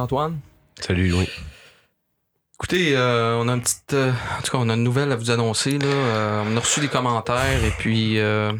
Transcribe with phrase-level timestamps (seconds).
[0.00, 0.40] Antoine.
[0.80, 1.28] Salut, Louis.
[2.54, 5.16] Écoutez, euh, on a une petite, euh, en tout cas, on a une nouvelle à
[5.16, 5.86] vous annoncer là.
[5.86, 8.52] Euh, on a reçu des commentaires et puis euh,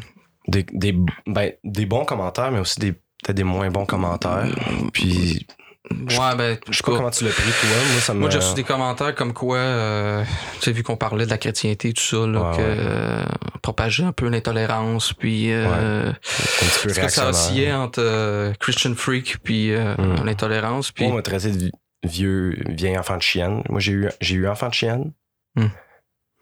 [0.47, 0.95] Des, des,
[1.27, 4.47] ben, des bons commentaires, mais aussi des peut-être des moins bons commentaires.
[4.91, 5.45] Puis,
[5.91, 7.69] ouais ben, je sais pas comment tu l'as pris, toi.
[7.91, 8.19] Moi, ça me.
[8.19, 10.23] Moi, j'ai reçu des commentaires comme quoi, euh,
[10.55, 12.75] tu sais, vu qu'on parlait de la chrétienté et tout ça, là, Ouais, que ouais.
[12.79, 13.23] euh,
[13.61, 18.93] propageait un peu l'intolérance, puis euh, un petit peu que ça oscillait entre euh, Christian
[18.95, 20.25] freak puis euh, Mm.
[20.25, 21.71] l'intolérance, puis Moi, on m'a traité de
[22.03, 23.63] vieux, vieil enfant de chienne.
[23.69, 25.11] Moi, j'ai eu, j'ai eu enfant de chienne.
[25.55, 25.67] Hmm.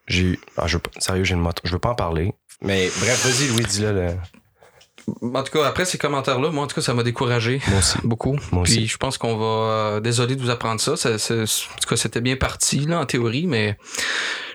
[0.07, 0.39] J'ai eu.
[0.57, 1.61] Ah, je veux sérieux, j'ai une moto.
[1.65, 2.33] Je veux pas en parler.
[2.61, 4.13] Mais bref, vas-y, Louis, dis-le.
[5.21, 7.97] En tout cas, après ces commentaires-là, moi, en tout cas, ça m'a découragé Moi aussi.
[8.03, 8.37] beaucoup.
[8.51, 8.87] Moi puis aussi.
[8.87, 11.95] je pense qu'on va, euh, désolé de vous apprendre ça, ça, ça- en tout cas,
[11.95, 13.77] c'était bien parti là en théorie, mais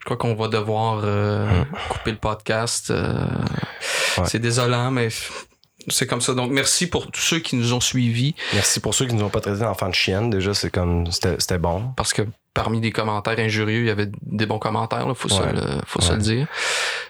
[0.01, 1.65] je crois qu'on va devoir euh, Hmm.
[1.89, 2.91] couper le podcast.
[2.91, 3.15] euh,
[4.19, 4.25] Ouais.
[4.27, 5.09] C'est désolant, mais
[5.89, 6.35] c'est comme ça.
[6.35, 8.35] Donc, merci pour tous ceux qui nous ont suivis.
[8.53, 10.31] Merci pour ceux qui nous ont pas traité d'enfant de chienne.
[10.31, 11.07] Déjà, c'est comme.
[11.11, 11.93] C'était bon.
[11.97, 12.23] parce que
[12.55, 16.01] parmi des commentaires injurieux, il y avait des bons commentaires, là, faut, se, le, faut
[16.01, 16.47] se le dire.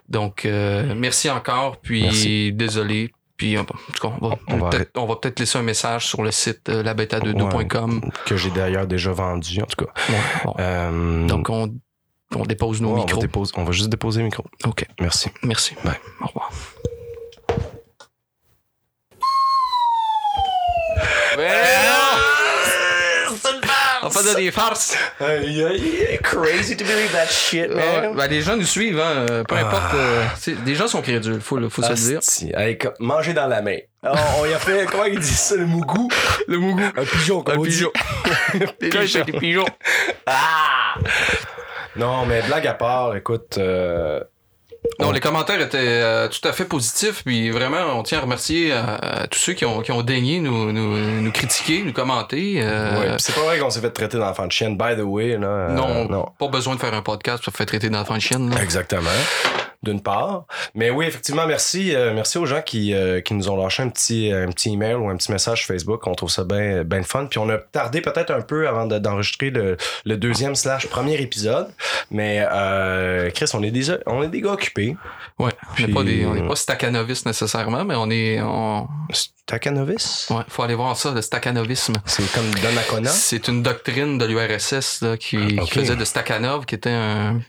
[0.09, 2.53] Donc, euh, merci encore, puis Merci.
[2.55, 3.13] désolé.
[3.37, 4.37] Puis, en tout cas, on va,
[4.97, 8.11] On va peut-être, laisser un message sur le site euh, labeta22.com.
[8.27, 9.93] Que j'ai d'ailleurs déjà vendu, en tout cas.
[10.09, 10.55] Ouais, bon.
[10.61, 11.75] Euh, Donc, on,
[12.37, 13.21] on dépose nos ouais, on, va micros.
[13.23, 14.45] dépose- on va juste déposer le micro.
[14.65, 15.31] OK, Merci.
[15.43, 15.75] merci.
[15.85, 15.99] Bye.
[16.21, 16.51] Au revoir.
[24.37, 24.97] Des farces.
[26.23, 29.95] crazy to believe that shit, Ouais, ben, les gens nous suivent, hein, euh, peu importe.
[29.95, 32.21] euh, tu sais, des gens sont crédules, faut, faut se le dire.
[32.79, 33.79] Co- manger dans la main.
[34.03, 36.09] On y a fait, comment ils disent ça, le mougou?
[36.49, 36.83] Le mougou.
[36.97, 37.71] Un pigeon, comme Un on dit.
[37.71, 37.93] pigeon.
[38.81, 39.23] Des Cochon.
[39.25, 39.67] des pigeons.
[40.27, 40.95] Ah!
[41.97, 44.21] Non, mais blague à part, écoute, euh,
[45.01, 48.71] Non, les commentaires étaient euh, tout à fait positifs, puis vraiment, on tient à remercier
[48.73, 52.61] euh, à tous ceux qui ont, qui ont daigné nous, nous, nous critiquer, nous commenter.
[52.63, 53.15] euh, ouais.
[53.19, 55.47] C'est pas vrai qu'on s'est fait traiter d'enfant de chienne, by the way, là.
[55.47, 56.29] euh, non, non.
[56.39, 58.55] pas besoin de faire un podcast pour se faire traiter d'enfant de chienne.
[58.55, 58.63] là.
[58.63, 59.11] Exactement.
[59.85, 60.47] D'une part.
[60.75, 63.89] Mais oui, effectivement, merci, euh, merci aux gens qui, euh, qui nous ont lâché un
[63.91, 66.07] petit, un petit email ou un petit message Facebook.
[66.07, 67.27] On trouve ça bien ben fun.
[67.27, 71.21] Puis on a tardé peut-être un peu avant de- d'enregistrer le, le deuxième slash premier
[71.21, 71.69] épisode.
[72.11, 74.97] Mais euh, Chris, on est des, on est des gars occupés.
[75.39, 78.41] Ouais, on n'est Puis- pas, des- on n'est pas staccanovistes nécessairement, mais on est.
[78.43, 78.89] On...
[79.47, 80.29] Stakanovis?
[80.31, 81.93] Ouais, faut aller voir ça, le staccanovisme.
[82.07, 83.11] C'est comme Donnacona?
[83.11, 87.41] C'est une doctrine de l'URSS là, qui, Ah, qui faisait de Stakhanov, qui était un,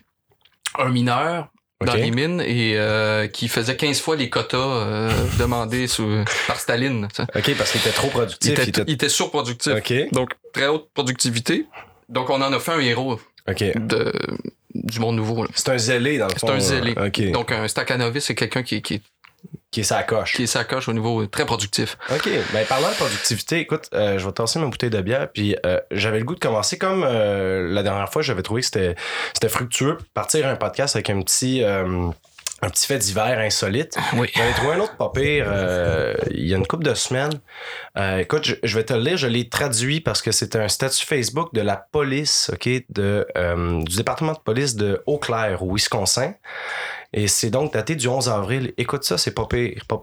[0.78, 1.48] un mineur
[1.84, 6.58] dans les mines et euh, qui faisait 15 fois les quotas euh, demandés sous- par
[6.58, 7.06] Staline.
[7.34, 8.54] OK, parce qu'il était trop productif.
[8.56, 9.72] il était- il était surproductif.
[9.76, 9.92] OK.
[10.12, 11.66] Donc, très haute productivité.
[12.08, 13.62] Donc, on en a fait un héros OK.
[13.76, 14.12] de,
[14.74, 15.46] du monde nouveau.
[15.54, 16.50] C'est un zélé, dans le C'est fond.
[16.52, 16.94] un zélé.
[17.32, 19.02] Donc, un Stakhanoviste, c'est quelqu'un qui, qui,
[19.70, 20.32] qui est sa coche.
[20.34, 21.98] qui est sacoche au niveau très productif.
[22.10, 22.28] OK.
[22.52, 25.80] Ben, parlant de productivité, écoute, euh, je vais tasser ma bouteille de bière, puis euh,
[25.90, 29.98] j'avais le goût de commencer comme euh, la dernière fois, j'avais trouvé que c'était, fructueux,
[30.14, 31.62] partir un podcast avec un petit,
[32.62, 33.96] un petit fait divers insolite.
[34.14, 34.30] Oui.
[34.34, 37.38] J'avais trouvé un autre pas pire euh, il y a une couple de semaines.
[37.98, 40.68] Euh, écoute, je, je vais te le lire, je l'ai traduit parce que c'était un
[40.68, 45.74] statut Facebook de la police, OK, de, euh, du département de police de Eau-Claire, au
[45.74, 46.32] Wisconsin.
[47.16, 48.74] Et c'est donc daté du 11 avril.
[48.76, 50.00] Écoute ça, c'est pas pire, pas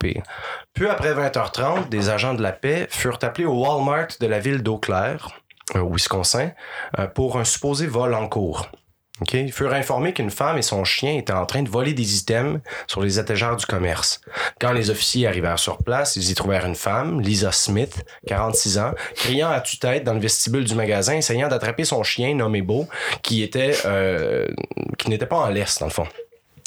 [0.90, 4.80] après 20h30, des agents de la paix furent appelés au Walmart de la ville d'Eau
[4.80, 5.30] Claire,
[5.76, 6.52] euh, au Wisconsin,
[6.98, 8.68] euh, pour un supposé vol en cours.
[9.22, 9.34] OK?
[9.36, 12.60] Ils furent informés qu'une femme et son chien étaient en train de voler des items
[12.88, 14.20] sur les étagères du commerce.
[14.60, 18.94] Quand les officiers arrivèrent sur place, ils y trouvèrent une femme, Lisa Smith, 46 ans,
[19.14, 22.88] criant à tue-tête dans le vestibule du magasin, essayant d'attraper son chien nommé Beau,
[23.22, 24.48] qui était euh,
[24.98, 26.08] qui n'était pas en laisse, dans le fond.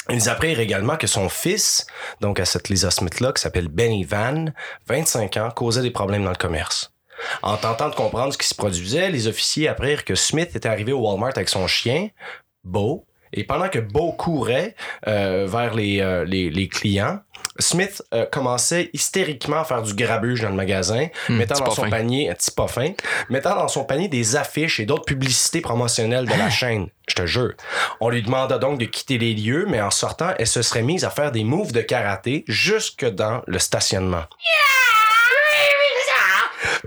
[0.09, 1.85] Ils apprirent également que son fils,
[2.21, 4.45] donc à cette Lisa Smith-là, qui s'appelle Benny Van,
[4.87, 6.93] 25 ans, causait des problèmes dans le commerce.
[7.41, 10.93] En tentant de comprendre ce qui se produisait, les officiers apprirent que Smith était arrivé
[10.93, 12.09] au Walmart avec son chien,
[12.63, 14.75] Beau, et pendant que Beau courait
[15.07, 17.19] euh, vers les, euh, les, les clients,
[17.59, 21.83] Smith euh, commençait hystériquement à faire du grabuge dans le magasin, Hmm, mettant dans son
[21.83, 21.89] fin.
[21.89, 22.91] panier, un petit pas fin,
[23.29, 26.87] mettant dans son panier des affiches et d'autres publicités promotionnelles de la chaîne.
[27.07, 27.53] Je te jure.
[28.01, 31.05] On lui demanda donc de quitter les lieux, mais en sortant, elle se serait mise
[31.05, 34.23] à faire des moves de karaté jusque dans le stationnement.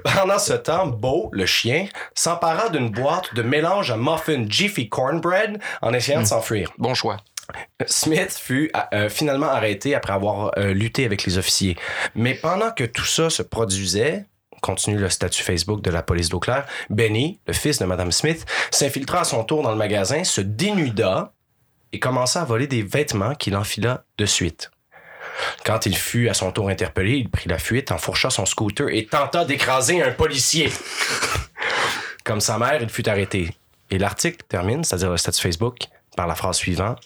[0.05, 5.61] Pendant ce temps, Beau, le chien, s'empara d'une boîte de mélange à muffin Jiffy Cornbread
[5.83, 6.71] en essayant de s'enfuir.
[6.79, 7.19] Bon choix.
[7.87, 11.77] Smith fut euh, finalement arrêté après avoir euh, lutté avec les officiers.
[12.15, 14.25] Mais pendant que tout ça se produisait,
[14.61, 18.45] continue le statut Facebook de la police d'Eau Claire, Benny, le fils de Madame Smith,
[18.71, 21.33] s'infiltra à son tour dans le magasin, se dénuda
[21.93, 24.71] et commença à voler des vêtements qu'il enfila de suite.
[25.65, 29.07] Quand il fut à son tour interpellé, il prit la fuite, enfourcha son scooter et
[29.07, 30.71] tenta d'écraser un policier.
[32.25, 33.51] Comme sa mère, il fut arrêté.
[33.91, 35.79] Et l'article termine, c'est-à-dire le statut Facebook,
[36.17, 37.01] par la phrase suivante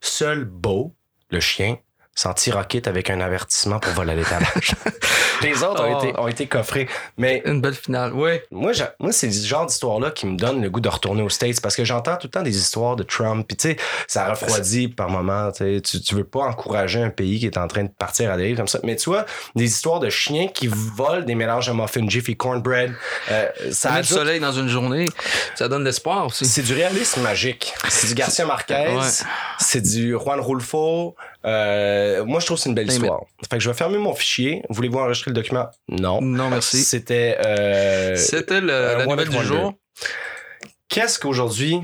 [0.00, 0.94] Seul Beau,
[1.30, 1.78] le chien,
[2.20, 4.74] s'en tira quitte avec un avertissement pour vol à l'étalage.
[5.42, 6.04] Les autres ont, Oh.
[6.04, 6.88] été, ont été coffrés.
[7.16, 8.44] Mais Une belle finale, ouais.
[8.50, 11.60] moi, moi c'est ce genre d'histoire-là qui me donne le goût de retourner aux States
[11.60, 13.46] parce que j'entends tout le temps des histoires de Trump.
[13.46, 13.76] Puis, tu sais,
[14.08, 15.52] ça refroidit par moments.
[15.52, 18.56] tu tu veux pas encourager un pays qui est en train de partir à dérive
[18.56, 18.80] comme ça.
[18.82, 19.24] Mais tu vois,
[19.54, 22.92] des histoires de chiens qui volent des mélanges de muffin Jiffy cornbread.
[23.30, 25.06] euh, ça met soleil dans une journée,
[25.54, 26.46] ça donne de l'espoir aussi.
[26.46, 27.74] c'est du réalisme magique.
[27.88, 28.74] C'est du Garcia Marquez.
[28.74, 29.06] Ouais.
[29.60, 31.14] C'est du Juan Rulfo.
[31.44, 33.20] Euh, moi, je trouve que c'est une belle histoire.
[33.48, 34.62] Fait que je vais fermer mon fichier.
[34.70, 35.66] Voulez-vous enregistrer le document?
[35.88, 36.20] Non.
[36.20, 36.78] Non, merci.
[36.82, 37.38] C'était.
[37.44, 39.74] euh, C'était la nouvelle du jour.
[40.88, 41.80] Qu'est-ce qu'aujourd'hui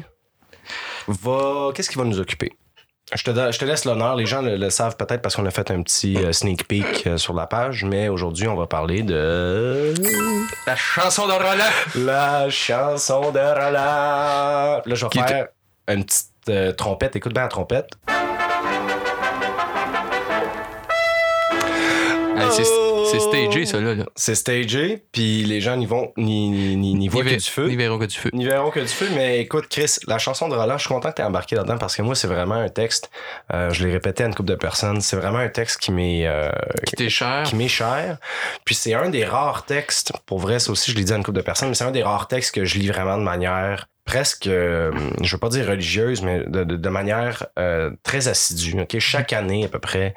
[1.07, 1.71] va.
[1.75, 2.53] Qu'est-ce qui va nous occuper?
[3.15, 4.17] Je te, je te laisse l'honneur.
[4.17, 7.07] Les gens le, le savent peut-être parce qu'on a fait un petit euh, sneak peek
[7.07, 9.93] euh, sur la page, mais aujourd'hui, on va parler de.
[10.67, 12.05] La chanson de Roland.
[12.07, 14.83] La chanson de Roland.
[14.85, 15.49] Là, je vais Qui faire
[15.89, 17.15] une petite euh, trompette.
[17.15, 17.91] Écoute bien la trompette.
[22.45, 23.31] Hey, c'est Oh!
[23.31, 23.95] stagé, ça, là.
[23.95, 24.05] là.
[24.17, 27.67] C'est stagé, puis les gens n'y vont ni, ni, ni voient que du feu.
[27.69, 28.31] Ni verront que du feu.
[28.33, 31.11] N'y verront que du feu, mais écoute, Chris, la chanson de Roland, je suis content
[31.11, 33.11] que tu embarqué là-dedans parce que moi, c'est vraiment un texte,
[33.53, 36.27] euh, je l'ai répété à une couple de personnes, c'est vraiment un texte qui m'est
[36.27, 36.51] euh,
[36.87, 37.43] Qui t'est cher.
[37.45, 38.19] qui m'est cher.
[38.65, 41.25] Puis c'est un des rares textes, pour vrai, ça aussi, je l'ai dit à une
[41.25, 43.87] couple de personnes, mais c'est un des rares textes que je lis vraiment de manière
[44.07, 44.93] presque, euh,
[45.23, 48.79] je veux pas dire religieuse, mais de, de, de manière euh, très assidue.
[48.81, 48.99] ok?
[48.99, 50.15] Chaque année, à peu près,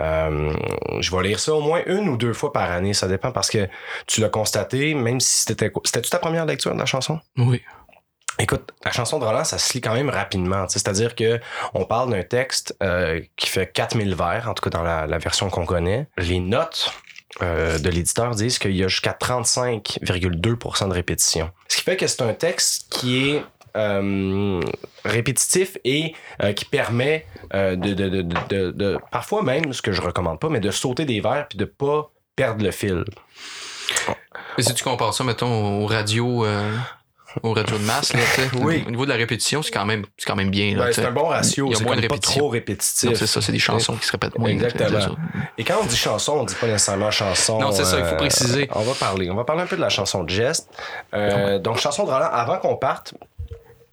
[0.00, 0.52] euh,
[1.00, 2.94] je vais lire ça au moins une ou deux fois par année.
[2.94, 3.68] Ça dépend parce que
[4.06, 5.72] tu l'as constaté, même si c'était...
[5.84, 7.20] C'était-tu ta première lecture de la chanson?
[7.36, 7.62] Oui.
[8.40, 10.66] Écoute, la chanson de Roland, ça se lit quand même rapidement.
[10.68, 11.40] C'est-à-dire que
[11.72, 15.18] on parle d'un texte euh, qui fait 4000 vers, en tout cas dans la, la
[15.18, 16.08] version qu'on connaît.
[16.18, 16.92] Les notes
[17.42, 21.50] euh, de l'éditeur disent qu'il y a jusqu'à 35,2% de répétition.
[21.68, 23.44] Ce qui fait que c'est un texte qui est
[23.76, 24.60] euh,
[25.04, 30.00] répétitif et euh, qui permet euh, de, de, de, de, parfois même, ce que je
[30.00, 33.04] recommande pas, mais de sauter des vers puis de pas perdre le fil.
[34.56, 36.46] Mais si tu compares ça, mettons, aux radios,
[37.42, 38.20] aux radios de masse, là,
[38.60, 38.84] Oui.
[38.86, 40.76] au niveau de la répétition, c'est quand même, c'est quand même bien.
[40.76, 43.10] Ben, c'est un bon ratio, Il y a c'est moins de pas trop répétitif.
[43.10, 44.50] Non, c'est ça, c'est des chansons qui se répètent moins.
[44.50, 45.16] Exactement.
[45.58, 47.60] Et quand on dit chanson, on dit pas nécessairement chanson.
[47.60, 48.68] Non, c'est ça, il faut préciser.
[48.72, 49.30] On va parler.
[49.30, 50.68] On va parler un peu de la chanson de geste.
[51.14, 53.14] Euh, donc, chanson de Roland, avant qu'on parte,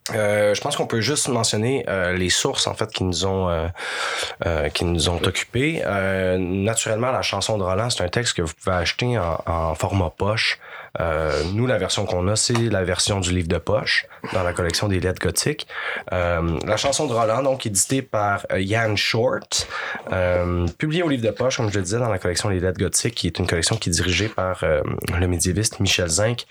[0.10, 3.50] euh, je pense qu'on peut juste mentionner euh, les sources en fait qui nous ont
[3.50, 3.68] euh,
[4.46, 5.82] euh, qui nous ont occupés.
[6.40, 10.10] Naturellement, la chanson de Roland, c'est un texte que vous pouvez acheter en, en format
[10.10, 10.60] poche.
[11.00, 14.54] Euh, nous, la version qu'on a, c'est la version du livre de poche dans la
[14.54, 15.68] collection des lettres gothiques.
[16.12, 19.68] Euh, la chanson de Roland, donc éditée par Yann Short,
[20.12, 22.80] euh, publiée au livre de poche, comme je le disais, dans la collection Les Lettres
[22.80, 26.46] Gothiques, qui est une collection qui est dirigée par le médiéviste Michel Zinc,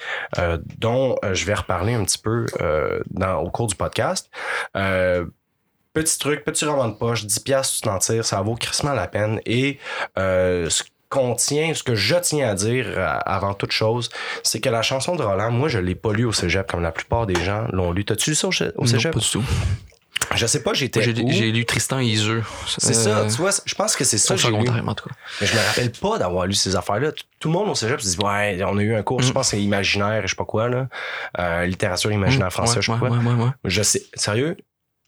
[0.78, 4.30] dont je vais reparler un petit peu au cours du podcast.
[5.92, 9.09] Petit truc, petit roman de poche, 10 piastres, tu t'en tires, ça vaut crissement la
[9.09, 9.40] peine.
[9.44, 9.78] Et
[11.11, 14.09] qu'on tient, ce que je tiens à dire euh, avant toute chose,
[14.43, 16.93] c'est que la chanson de Roland, moi, je l'ai pas lu au cégep comme la
[16.93, 18.05] plupart des gens l'ont lu.
[18.05, 19.12] T'as-tu lu ça au Non, cégep?
[19.12, 19.45] pas du tout.
[20.37, 22.45] Je sais pas, j'étais J'ai lu Tristan et Iseux.
[22.79, 25.14] C'est ça, tu vois, je pense que c'est ça secondaire, en tout cas.
[25.40, 27.11] Mais je me rappelle pas d'avoir lu ces affaires-là.
[27.11, 29.31] Tout, tout le monde au cégep se dit Ouais, on a eu un cours, je
[29.31, 29.33] Mm.
[29.33, 30.87] pense que c'est imaginaire et je sais pas quoi, là.
[31.40, 33.11] Euh, littérature imaginaire Mmh, français, ouais, je sais pas quoi.
[33.11, 33.50] ouais, ouais, ouais.
[33.64, 34.57] Je sais, sérieux,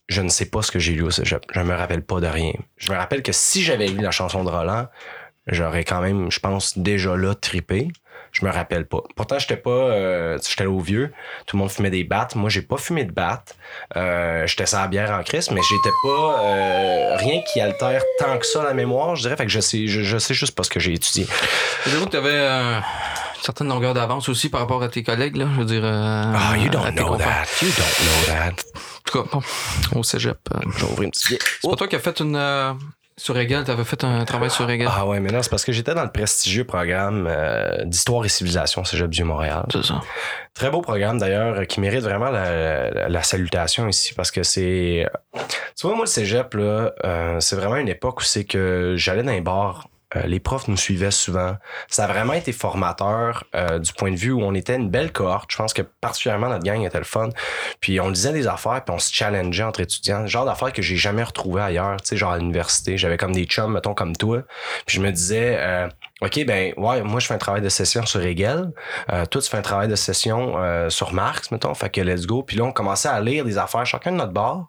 [0.09, 1.45] je ne sais pas ce que j'ai lu au cégep.
[1.53, 2.55] Je me rappelle pas de rien.
[2.79, 4.89] Je me rappelle que si j'avais lu la chanson de Roland,
[5.47, 7.89] j'aurais quand même, je pense, déjà là trippé.
[8.31, 9.03] Je me rappelle pas.
[9.15, 11.13] Pourtant, j'étais pas, euh, j'étais là au vieux.
[11.47, 12.35] Tout le monde fumait des battes.
[12.35, 13.57] Moi, j'ai pas fumé de battes.
[13.97, 18.47] Euh, j'étais sans bière en crise, mais j'étais pas euh, rien qui altère tant que
[18.47, 19.15] ça la mémoire.
[19.17, 21.27] Je dirais, fait que je sais, je, je sais juste pas ce que j'ai étudié.
[21.87, 22.83] J'avoue que tu avais une
[23.43, 25.47] certaine longueur d'avance aussi par rapport à tes collègues, là.
[25.55, 25.85] Je veux dire.
[25.85, 27.45] euh, Ah, you don't know that.
[27.61, 28.63] You don't know that.
[28.63, 29.43] En tout cas, bon,
[29.99, 30.39] au cégep.
[30.55, 31.43] euh, J'ai ouvert une petite.
[31.61, 32.37] C'est pas toi qui as fait une.
[32.37, 32.73] euh,
[33.23, 34.88] sur Régal, t'avais fait un travail sur Régal.
[34.91, 38.29] Ah ouais, mais non, c'est parce que j'étais dans le prestigieux programme euh, d'histoire et
[38.29, 39.64] civilisation Cégep du Montréal.
[39.73, 40.00] C'est ça.
[40.55, 45.07] Très beau programme d'ailleurs qui mérite vraiment la, la- la salutation ici parce que c'est.
[45.79, 49.23] Tu vois, moi, le cégep, là, euh, c'est vraiment une époque où c'est que j'allais
[49.23, 51.57] dans les bars Euh, les profs nous suivaient souvent.
[51.88, 55.12] Ça a vraiment été formateur euh, du point de vue où on était une belle
[55.12, 55.50] cohorte.
[55.50, 57.28] Je pense que particulièrement notre gang était le fun.
[57.81, 60.26] Puis on disait des affaires, puis on se challengeait entre étudiants.
[60.26, 62.00] Genre d'affaires que j'ai jamais retrouvé ailleurs.
[62.02, 64.42] Tu sais, genre à l'université, j'avais comme des chums, mettons comme toi.
[64.87, 65.88] Puis je me disais, euh,
[66.23, 68.71] ok, ben ouais, moi je fais un travail de session sur Hegel.
[69.12, 71.75] Euh, toi tu fais un travail de session euh, sur Marx, mettons.
[71.75, 72.43] Fait que let's go.
[72.43, 74.67] Puis là on commençait à lire des affaires chacun de notre bord.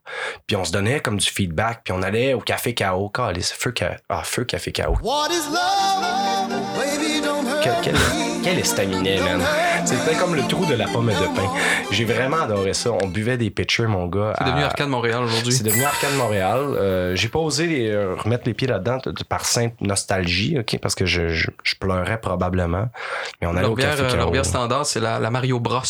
[0.47, 1.81] Puis on se donnait comme du feedback.
[1.83, 3.09] Puis on allait au café KO.
[3.09, 4.97] Calisse, feu, Ca- ah, feu café KO.
[7.61, 7.95] Quel, quel,
[8.43, 9.41] quel estaminet, man.
[9.85, 11.49] C'était comme le trou de la pomme de pain.
[11.91, 12.91] J'ai vraiment adoré ça.
[13.03, 14.33] On buvait des pitchers, mon gars.
[14.37, 15.51] C'est devenu Arcade Montréal aujourd'hui.
[15.53, 16.59] c'est devenu Arcade Montréal.
[16.61, 20.57] Euh, j'ai pas osé les- euh, remettre les pieds là-dedans de- de- par simple nostalgie,
[20.59, 22.85] ok, parce que je, je, je pleurais probablement.
[23.41, 25.81] Mais on allait au bière, café euh, leur bière standard, c'est la, la Mario Bros.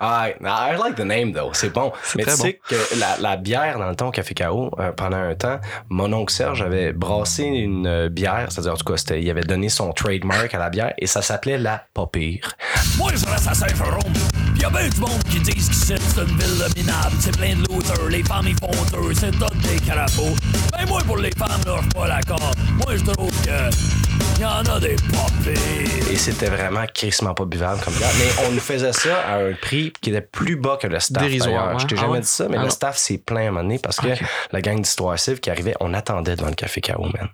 [0.00, 1.92] Ah, I like the name though, c'est bon.
[2.16, 5.18] Mais tu sais que la, la bière dans le temps au café KO, euh, pendant
[5.18, 5.60] un temps,
[5.90, 9.42] mon oncle Serge avait brassé une euh, bière, c'est-à-dire en tout cas, c'était- il avait
[9.42, 12.52] donné son trademark à la bière et ça s'appelait la pas pire.
[12.98, 14.12] Moi, je reste à Saint-Jérôme.
[14.54, 17.16] Pis y'a ben du monde qui disent qu'ici, c'est une ville de minables.
[17.20, 20.34] C'est plein de losers, les femmes ils font eux, c'est tout des carafaux.
[20.72, 22.52] Ben, moi, pour les femmes, là, j'suis pas d'accord.
[22.84, 26.10] Moi, je trouve que y'en a des pas pires.
[26.10, 28.10] Et c'était vraiment crissement pas buvable comme bière.
[28.18, 31.22] Mais on nous faisait ça à un prix qui était plus bas que le staff.
[31.22, 31.78] Dérisoire.
[31.78, 32.20] Je t'ai Ah jamais ouais?
[32.20, 34.08] dit ça, mais Ah le staff s'est plein à un moment donné parce que
[34.52, 37.28] la gang d'Histoire Civ qui arrivait, on attendait devant le café KO, man.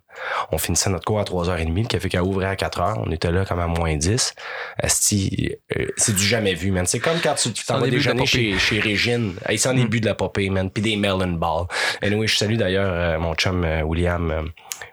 [0.53, 3.45] On finissait notre cours à 3h30, le café KO ouvrait à 4h, on était là
[3.45, 4.35] comme à moins 10.
[4.83, 6.87] Esti, euh, c'est du jamais vu, man.
[6.87, 9.35] C'est comme quand tu t'en vas déjeuner chez, chez Régine.
[9.49, 10.71] Hey, c'est en début de la popée, man.
[10.71, 11.67] Puis des melon balls.
[12.03, 14.31] Anyway, je salue d'ailleurs euh, mon chum euh, William.
[14.31, 14.43] euh,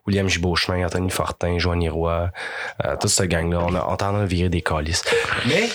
[0.06, 2.32] William Gibaud-Chemin, Anthony Fortin, Joanny Roy,
[3.06, 3.60] cette gang-là.
[3.62, 5.04] On a on virer des calices.
[5.48, 5.70] Mais,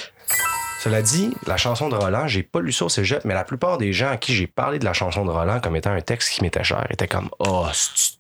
[0.81, 3.79] cela dit, la chanson de Roland, j'ai pas lu ça au cégep, mais la plupart
[3.79, 6.31] des gens à qui j'ai parlé de la chanson de Roland comme étant un texte
[6.31, 7.67] qui m'était cher étaient comme «Oh,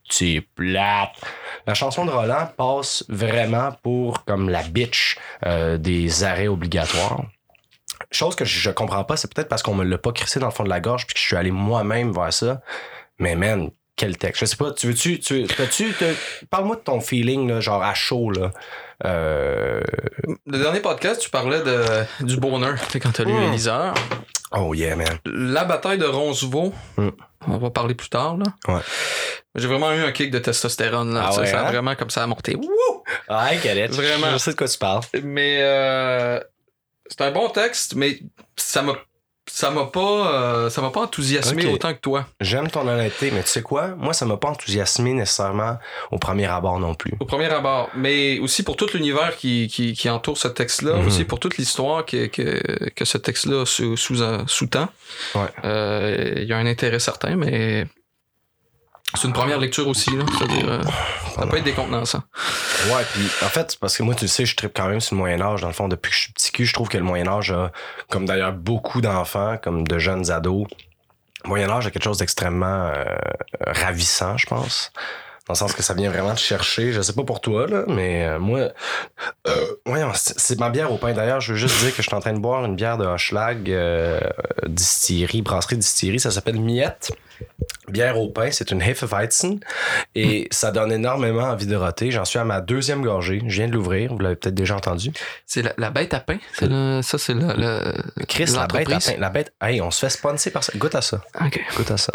[0.08, 1.10] c'est plate!»
[1.66, 7.22] La chanson de Roland passe vraiment pour comme la bitch euh, des arrêts obligatoires.
[8.10, 10.46] Chose que je, je comprends pas, c'est peut-être parce qu'on me l'a pas crissé dans
[10.46, 12.60] le fond de la gorge puis que je suis allé moi-même vers ça.
[13.18, 13.70] Mais man,
[14.02, 14.40] quel texte.
[14.40, 15.94] Je sais pas, tu veux-tu, tu, tu
[16.50, 18.50] parle-moi de ton feeling, là, genre à chaud, là.
[19.04, 19.80] Euh,
[20.46, 21.84] Le dernier podcast, tu parlais de,
[22.24, 23.42] du bonheur, tu sais, quand t'as lu Mm.
[23.44, 23.94] Éliseur.
[24.52, 25.18] oh yeah, man.
[25.24, 27.10] La bataille de Roncevaux, Mm.
[27.46, 28.46] on va parler plus tard, là.
[28.74, 28.80] Ouais.
[29.54, 31.26] J'ai vraiment eu un kick de testostérone, là.
[31.28, 31.70] Ah Ça, ouais, ça a hein?
[31.70, 32.56] vraiment comme ça a monté.
[32.56, 33.02] Wouh!
[33.30, 33.92] Ouais, Galette.
[33.92, 34.30] Vraiment.
[34.32, 35.02] Je sais de quoi tu parles.
[35.22, 36.40] Mais euh,
[37.06, 38.18] c'est un bon texte, mais
[38.56, 38.94] ça m'a
[39.54, 40.00] ça m'a pas
[40.32, 42.26] euh, ça m'a pas enthousiasmé autant que toi.
[42.40, 43.88] J'aime ton honnêteté, mais tu sais quoi?
[43.98, 45.76] Moi, ça m'a pas enthousiasmé nécessairement
[46.10, 47.12] au premier abord non plus.
[47.20, 51.06] Au premier abord, mais aussi pour tout l'univers qui, qui, qui entoure ce texte-là, Mhm.
[51.06, 54.16] aussi pour toute l'histoire que, que, que ce texte-là sous, sous,
[54.46, 54.88] sous-tend.
[55.34, 55.40] Ouais.
[55.64, 57.86] Euh, Il y a un intérêt certain, mais
[59.14, 60.16] c'est une première lecture aussi.
[60.16, 60.82] Là, c'est-à-dire, euh,
[61.34, 62.22] ça peut être décontenançant.
[62.86, 65.14] Ouais, puis en fait, parce que moi, tu le sais, je tripe quand même sur
[65.14, 65.60] le Moyen-Âge.
[65.60, 67.72] Dans le fond, depuis que je suis petit cul, je trouve que le Moyen-Âge a,
[68.08, 70.66] comme d'ailleurs beaucoup d'enfants, comme de jeunes ados,
[71.44, 73.04] le Moyen-Âge a quelque chose d'extrêmement euh,
[73.66, 74.92] ravissant, je pense.
[75.48, 76.92] Dans le sens que ça vient vraiment te chercher.
[76.92, 78.68] Je sais pas pour toi, là, mais euh, moi,
[79.48, 81.12] euh, voyons, c'est c'est ma bière au pain.
[81.12, 83.04] D'ailleurs, je veux juste dire que je suis en train de boire une bière de
[83.04, 83.76] Hochelag,
[84.68, 86.20] distillerie, brasserie distillerie.
[86.20, 87.12] Ça s'appelle Miette.
[87.88, 89.58] Bière au pain, c'est une Hefeweizen
[90.14, 92.10] et ça donne énormément envie de roter.
[92.10, 93.42] J'en suis à ma deuxième gorgée.
[93.46, 94.12] Je viens de l'ouvrir.
[94.14, 95.12] Vous l'avez peut-être déjà entendu.
[95.46, 96.38] C'est la, la bête à pain.
[96.54, 99.52] C'est le- ça, c'est le, le- Chris, la bête, à pain, la bête.
[99.60, 100.72] Hey, on se fait sponsor par ça.
[100.76, 101.20] Goûte à ça.
[101.76, 102.12] Goûte à ça.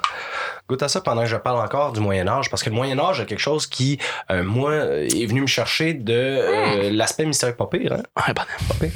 [0.67, 2.97] Goûte à ça pendant que je parle encore du Moyen Âge, parce que le Moyen
[2.99, 3.99] Âge a quelque chose qui,
[4.31, 7.93] euh, moi, est venu me chercher de euh, l'aspect mystérieux pas pire.
[7.93, 8.03] Hein?
[8.27, 8.41] Ouais, bon.
[8.69, 8.91] Pas pire.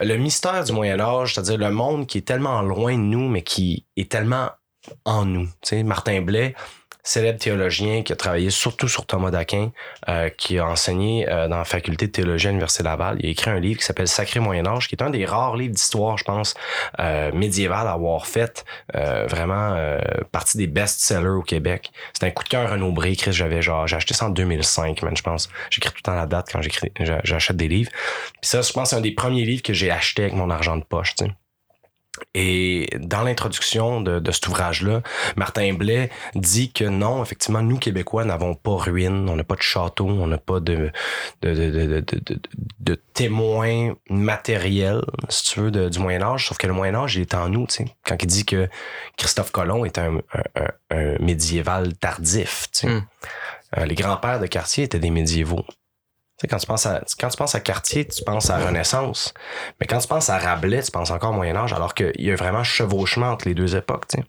[0.00, 3.42] Le mystère du Moyen Âge, c'est-à-dire le monde qui est tellement loin de nous, mais
[3.42, 4.48] qui est tellement
[5.04, 5.48] en nous.
[5.62, 6.54] Tu Martin Blais,
[7.08, 9.70] célèbre théologien qui a travaillé surtout sur Thomas d'Aquin,
[10.08, 13.16] euh, qui a enseigné euh, dans la faculté de théologie à l'Université Laval.
[13.20, 15.56] Il a écrit un livre qui s'appelle Sacré Moyen Âge, qui est un des rares
[15.56, 16.54] livres d'histoire, je pense,
[17.00, 18.64] euh, médiéval à avoir fait
[18.94, 19.48] euh, vraiment
[20.32, 21.90] partie des best-sellers au Québec.
[22.12, 25.02] C'est un coup de cœur Renaud Bré, Chris, j'avais genre, j'ai acheté ça en 2005,
[25.02, 25.48] man, je pense.
[25.70, 26.60] J'écris tout le temps la date quand
[27.24, 27.90] j'achète des livres.
[27.90, 30.76] Puis ça, je pense, c'est un des premiers livres que j'ai acheté avec mon argent
[30.76, 31.30] de poche, tu sais.
[32.34, 35.02] Et dans l'introduction de, de cet ouvrage-là,
[35.36, 39.62] Martin Blais dit que non, effectivement, nous, Québécois, n'avons pas ruine, on n'a pas de
[39.62, 40.90] château, on n'a pas de,
[41.42, 46.48] de, témoins matériels, si tu veux, du Moyen-Âge.
[46.48, 47.94] Sauf que le Moyen-Âge, il est en nous, tu sais.
[48.04, 48.68] Quand il dit que
[49.16, 52.86] Christophe Colomb est un, un, un- un médiéval tardif, tu sais.
[52.88, 53.06] Mm.
[53.78, 55.64] Euh, les grands-pères de quartier étaient des médiévaux.
[56.38, 59.34] Tu sais, quand tu penses à, quand tu penses à Cartier, tu penses à Renaissance.
[59.80, 62.30] Mais quand tu penses à Rabelais, tu penses encore au Moyen Âge, alors qu'il y
[62.30, 64.06] a vraiment chevauchement entre les deux époques.
[64.08, 64.24] tu sais.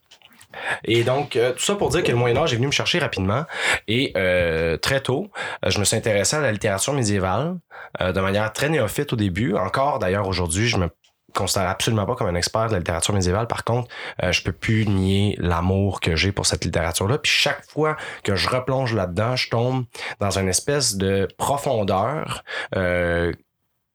[0.83, 3.45] Et donc, euh, tout ça pour dire que le Moyen-Âge est venu me chercher rapidement.
[3.87, 5.29] Et euh, très tôt,
[5.63, 7.57] euh, je me suis intéressé à la littérature médiévale
[8.01, 9.55] euh, de manière très néophyte au début.
[9.55, 10.89] Encore d'ailleurs aujourd'hui, je me
[11.33, 13.47] considère absolument pas comme un expert de la littérature médiévale.
[13.47, 13.87] Par contre,
[14.23, 17.17] euh, je peux plus nier l'amour que j'ai pour cette littérature-là.
[17.17, 19.85] Puis chaque fois que je replonge là-dedans, je tombe
[20.19, 22.43] dans une espèce de profondeur
[22.75, 23.33] euh,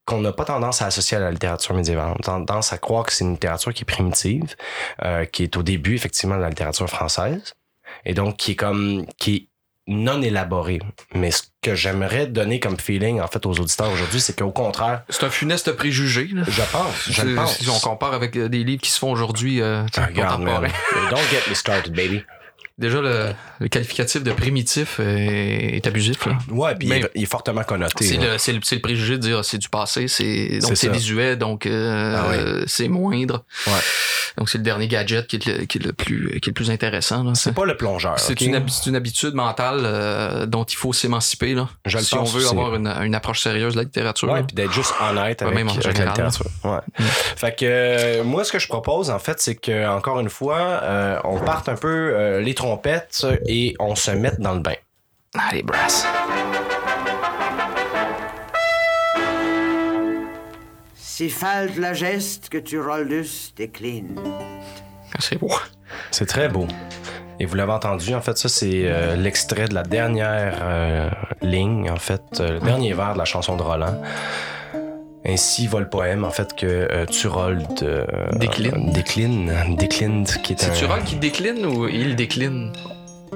[0.06, 2.10] qu'on n'a pas tendance à associer à la littérature médiévale.
[2.10, 4.54] On a tendance à croire que c'est une littérature qui est primitive,
[5.02, 7.54] euh, qui est au début effectivement de la littérature française,
[8.04, 9.48] et donc qui est comme qui est
[9.86, 10.80] non élaborée.
[11.14, 15.02] Mais ce que j'aimerais donner comme feeling en fait aux auditeurs aujourd'hui, c'est qu'au contraire,
[15.08, 16.28] C'est un funeste préjugé.
[16.32, 16.42] Là.
[16.46, 17.58] je pense, je le pense.
[17.58, 20.54] Si on compare avec euh, des livres qui se font aujourd'hui euh, Ah, regarde, man.
[20.54, 21.10] contemporains.
[21.10, 22.24] Don't get me started, baby.
[22.76, 23.28] Déjà, le,
[23.60, 26.26] le qualificatif de primitif est, est abusif.
[26.26, 26.38] Là.
[26.50, 28.04] Ouais, puis il, est- il est fortement connoté.
[28.04, 32.16] C'est le, le, préjugé de dire c'est du passé, c'est donc C'est visuel, donc euh,
[32.58, 33.44] Ah c'est moindre.
[33.68, 33.72] Ouais.
[34.36, 37.32] Donc c'est le dernier gadget qui est le, qui est plus qui est plus intéressant.
[37.36, 38.18] C'est pas le plongeur.
[38.18, 41.68] C'est une, une habitude mentale euh, dont il faut s'émanciper là.
[41.84, 44.28] Je le si on veut avoir une, une approche sérieuse de la littérature.
[44.32, 46.46] Ouais, puis d'être juste honnête avec, même en avec la littérature.
[46.64, 46.78] Ouais.
[46.98, 50.82] Fait que euh, moi, ce que je propose, en fait, c'est que encore une fois,
[51.22, 52.54] on parte un peu les
[53.47, 54.75] et on se mette dans le bain.
[55.35, 56.06] Allez, brass.
[60.94, 61.33] Si
[61.76, 64.18] la geste que tu roldus décline.
[65.21, 65.52] C'est beau.
[66.11, 66.66] C'est très beau.
[67.40, 71.11] Et vous l'avez entendu, en fait, ça, c'est euh, l'extrait de la dernière euh,
[71.42, 74.00] ligne, en fait, euh, le dernier vers de la chanson de Roland.
[75.26, 78.04] Ainsi va le poème, en fait, que euh, Turold euh,
[78.36, 78.92] Décline.
[78.92, 80.74] décline, décline, qui est, C'est un...
[80.74, 82.72] Tural qui décline ou il décline?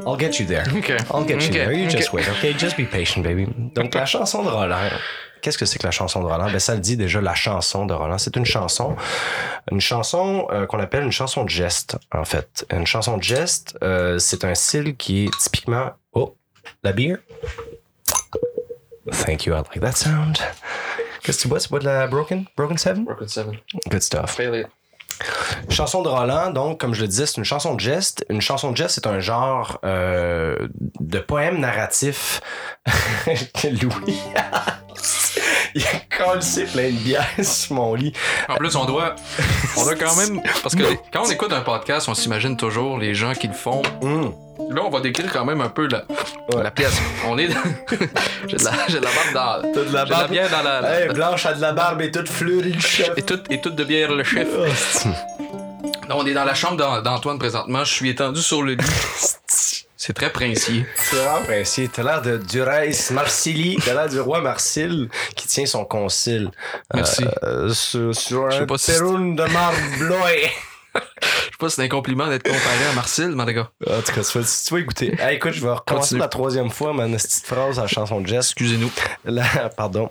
[0.07, 0.65] I'll get you there.
[0.77, 0.91] Ok.
[1.13, 1.73] I'll get you Ok, there.
[1.73, 1.91] You ok.
[1.91, 2.55] just wait, okay?
[2.59, 3.47] Just be patient, baby.
[3.75, 4.77] Donc, la chanson de Roland.
[5.41, 6.51] Qu'est-ce que c'est que la chanson de Roland?
[6.51, 8.19] Ben, ça le dit déjà, la chanson de Roland.
[8.19, 8.95] C'est une chanson,
[9.71, 12.67] une chanson euh, qu'on appelle une chanson de geste, en fait.
[12.73, 16.37] Une chanson de geste, euh, c'est un style qui est typiquement, oh,
[16.83, 17.19] la bière.
[19.25, 20.39] Thank you, I like that sound.
[21.29, 21.61] Qu'est-ce que tu bois?
[21.61, 22.47] Tu bois de la Broken?
[22.57, 23.05] Broken Seven?
[23.05, 23.59] Broken Seven.
[23.91, 24.41] Good stuff.
[25.69, 28.25] Chanson de Roland, donc, comme je le disais, c'est une chanson de geste.
[28.31, 30.57] Une chanson de geste, c'est un genre euh,
[31.01, 32.41] de poème narratif.
[33.65, 34.19] Louis.
[35.75, 38.13] Il a collé plein de bière sur mon lit.
[38.49, 39.15] En plus, on doit,
[39.77, 43.15] on doit quand même, parce que quand on écoute un podcast, on s'imagine toujours les
[43.15, 43.83] gens qui le font.
[44.03, 44.33] Hum.
[44.71, 46.05] Là, on va décrire quand même un peu la,
[46.55, 46.63] Ouais.
[46.63, 47.01] la pièce.
[47.27, 47.49] On est,
[48.49, 50.51] j'ai de la, j'ai de la barbe dans, T'as de la j'ai de la bière
[50.51, 53.11] dans la, la- Hey, Blanche a de la barbe et toute fleurie le chef.
[53.17, 54.49] et toute, et toute de bière le chef.
[56.09, 57.85] Là, on est dans la chambre d'An- d'Antoine présentement.
[57.85, 58.85] Je suis étendu sur le lit.
[60.01, 60.87] C'est très princier.
[60.95, 61.89] C'est vraiment princier.
[61.89, 63.77] T'as l'air de Durais Marsili.
[63.85, 66.51] T'as l'air du roi Marsil qui tient son concile.
[66.95, 67.25] Merci.
[67.43, 69.77] Euh, sur, sur Je sais un pas si- de marbre.
[69.99, 73.71] Je sais pas si c'est un compliment d'être comparé à Marcel, mais gars.
[73.89, 75.15] En tout cas, tu vas, tu vas écouter.
[75.21, 76.21] Hey, écoute, je vais recommencer Continue.
[76.21, 78.47] la troisième fois ma petite phrase à la chanson de Jess.
[78.47, 78.91] Excusez-nous.
[79.25, 80.11] La- pardon.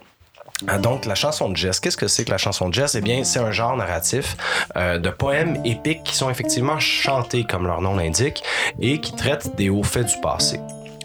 [0.68, 2.96] Ah, Donc, la chanson de Jess, qu'est-ce que c'est que la chanson de Jess?
[2.96, 4.36] Eh bien, c'est un genre narratif
[4.76, 8.44] euh, de poèmes épiques qui sont effectivement chantés, comme leur nom l'indique,
[8.80, 10.60] et qui traitent des hauts faits du passé.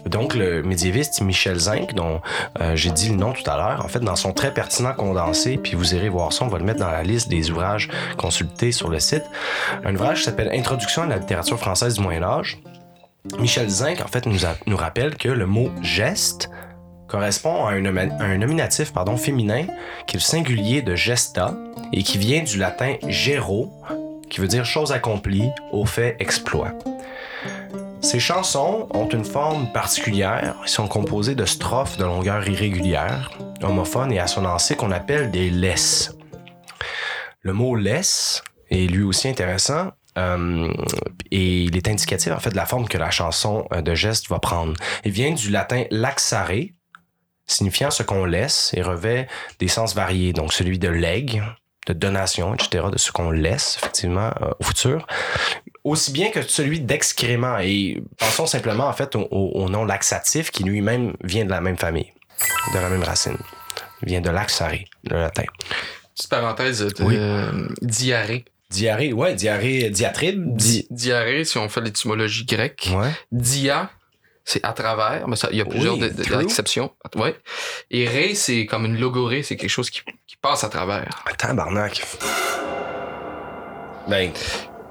[0.07, 2.19] Donc, le médiéviste Michel Zinc, dont
[2.61, 5.57] euh, j'ai dit le nom tout à l'heure, en fait, dans son très pertinent condensé,
[5.57, 8.71] puis vous irez voir ça, on va le mettre dans la liste des ouvrages consultés
[8.71, 9.23] sur le site,
[9.85, 12.57] un ouvrage qui s'appelle Introduction à la littérature française du Moyen Âge.
[13.39, 16.49] Michel Zinc, en fait, nous, a- nous rappelle que le mot geste
[17.13, 19.67] correspond à un, nomi- un nominatif pardon, féminin
[20.07, 21.53] qui est le singulier de gesta
[21.91, 23.71] et qui vient du latin gero,
[24.31, 26.71] qui veut dire chose accomplie, au fait exploit.
[28.01, 30.55] Ces chansons ont une forme particulière.
[30.63, 33.29] Ils sont composées de strophes de longueur irrégulière,
[33.61, 36.17] homophones et assonances qu'on appelle des laisses.
[37.41, 39.91] Le mot laisse est lui aussi intéressant.
[40.17, 40.73] euh,
[41.29, 44.39] et il est indicatif en fait de la forme que la chanson de geste va
[44.39, 44.73] prendre.
[45.05, 46.49] Il vient du latin laxare,
[47.45, 49.27] signifiant ce qu'on laisse et revêt
[49.59, 51.43] des sens variés, donc celui de legs,
[51.87, 55.05] de donation, etc., de ce qu'on laisse effectivement euh, au futur,
[55.83, 57.57] aussi bien que celui d'excrément.
[57.59, 62.11] Et pensons simplement en fait au, nom laxatif qui lui-même vient de la même famille,
[62.73, 63.37] de la même racine.
[64.01, 64.71] Il vient de laxare,
[65.09, 65.43] le latin.
[66.15, 67.15] Petite parenthèse de Oui.
[67.17, 68.45] euh, diarrhée.
[68.69, 70.87] Diarrhée, ouais, diarrhée, diatribe, di...
[70.89, 72.89] Diarrhée, si on fait l'étymologie grecque.
[72.91, 73.11] Ouais.
[73.31, 73.91] Dia,
[74.45, 76.91] c'est à travers, mais ça, il y a plusieurs Oui, de- exceptions.
[77.15, 77.35] Ouais.
[77.91, 81.23] Et ré, c'est comme une logorée, c'est quelque chose qui, qui passe à travers.
[81.37, 82.03] Tabarnak.
[84.07, 84.31] Ben,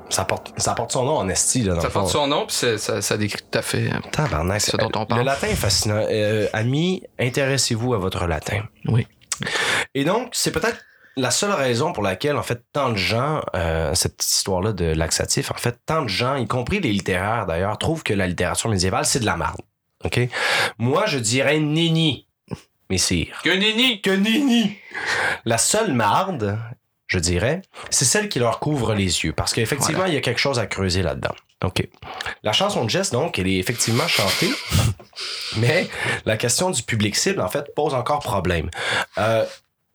[0.09, 2.47] ça porte, ça porte son nom en esti, là, dans Ça le porte son nom,
[2.47, 3.91] puis ça, ça décrit tout à fait.
[3.93, 4.61] euh, Tabarnak.
[4.61, 5.25] Ce dont on Le parle.
[5.25, 6.07] latin est fascinant.
[6.11, 8.63] Euh, amis, intéressez-vous à votre latin.
[8.87, 9.07] Oui.
[9.95, 10.79] Et donc, c'est peut-être
[11.17, 15.51] la seule raison pour laquelle, en fait, tant de gens, euh, cette histoire-là de laxatif,
[15.51, 19.05] en fait, tant de gens, y compris les littéraires d'ailleurs, trouvent que la littérature médiévale,
[19.05, 19.61] c'est de la merde.
[20.05, 20.21] OK?
[20.79, 22.27] Moi, je dirais nini,
[22.91, 23.41] messire.
[23.45, 24.01] Que nini!
[24.01, 24.77] Que nini!
[25.45, 26.59] La seule marde,
[27.07, 29.33] je dirais, c'est celle qui leur couvre les yeux.
[29.33, 31.35] Parce qu'effectivement, il y a quelque chose à creuser là-dedans.
[31.63, 31.87] OK?
[32.43, 34.51] La chanson de Jess, donc, elle est effectivement chantée,
[35.59, 35.89] mais
[36.25, 38.71] la question du public cible, en fait, pose encore problème.
[39.19, 39.45] Euh,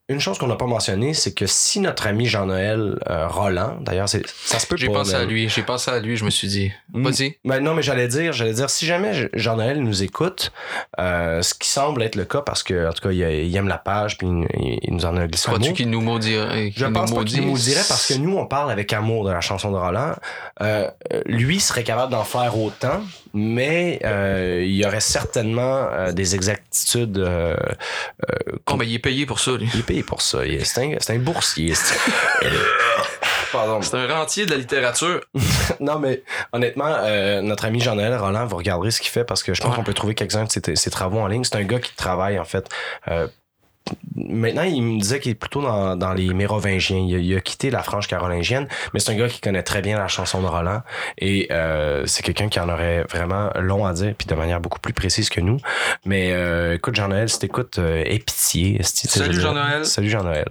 [0.09, 4.07] une chose qu'on n'a pas mentionnée, c'est que si notre ami Jean-Noël euh, Roland, d'ailleurs,
[4.07, 6.29] c'est- ça se peut J'ai pensé mais- à lui, j'ai pensé à lui, je me
[6.29, 6.71] suis dit.
[6.93, 7.03] Mm.
[7.09, 7.37] Vas-y.
[7.43, 10.53] Ben non, mais j'allais dire, j'allais dire, si jamais Jean-Noël nous écoute,
[10.99, 13.67] euh, ce qui semble être le cas, parce que en tout cas, il, il aime
[13.67, 16.71] la page, puis il, il nous en a glissé un Crois-tu qu'il nous maudirait?
[16.75, 19.41] Je pense pas qu'il nous maudirait parce que nous, on parle avec amour de la
[19.41, 20.13] chanson de Roland.
[20.61, 23.01] Euh, euh, lui serait capable d'en faire autant,
[23.33, 27.17] mais euh, il y aurait certainement euh, des exactitudes.
[27.17, 27.55] euh,
[28.29, 29.69] euh, Oh, ben, il est payé pour ça, lui.
[29.73, 30.39] il est payé pour ça.
[30.63, 31.73] C'est un, c'est un boursier.
[31.75, 31.97] c'est-
[33.51, 33.81] Pardon.
[33.81, 35.21] C'est un rentier de la littérature.
[35.79, 39.53] Non, mais honnêtement, euh, notre ami Jean-Noël Roland, vous regarderez ce qu'il fait parce que
[39.53, 39.75] je pense Ouais.
[39.77, 41.43] qu'on peut trouver quelques-uns de ses, ses travaux en ligne.
[41.43, 42.67] C'est un gars qui travaille, en fait.
[43.09, 43.27] euh,
[44.29, 46.97] Maintenant, il me disait qu'il est plutôt dans, dans les mérovingiens.
[46.97, 49.81] Il a, il a quitté la franche carolingienne, mais c'est un gars qui connaît très
[49.81, 50.81] bien la chanson de Roland.
[51.17, 54.79] Et euh, c'est quelqu'un qui en aurait vraiment long à dire, puis de manière beaucoup
[54.79, 55.57] plus précise que nous.
[56.05, 58.79] Mais euh, écoute, Jean-Noël, si t'écoutes, euh, aie pitié.
[58.83, 59.39] Salut.
[59.39, 59.85] Jean-Noël.
[59.85, 60.47] Salut Jean-Noël.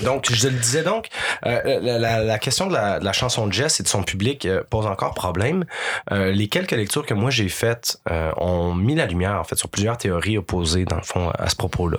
[0.00, 1.06] Donc, je le disais donc,
[1.46, 4.02] euh, la, la- la question de la, de la chanson de Jess et de son
[4.02, 5.64] public pose encore problème.
[6.10, 7.98] Les quelques lectures que moi j'ai faites
[8.36, 11.56] ont mis la lumière en fait sur plusieurs théories opposées dans le fond à ce
[11.56, 11.98] propos-là.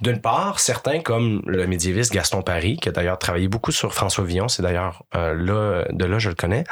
[0.00, 4.24] D'une part, certains comme le médiéviste Gaston Paris, qui a d'ailleurs travaillé beaucoup sur François
[4.24, 6.64] Villon, c'est d'ailleurs euh, là de là je le connais.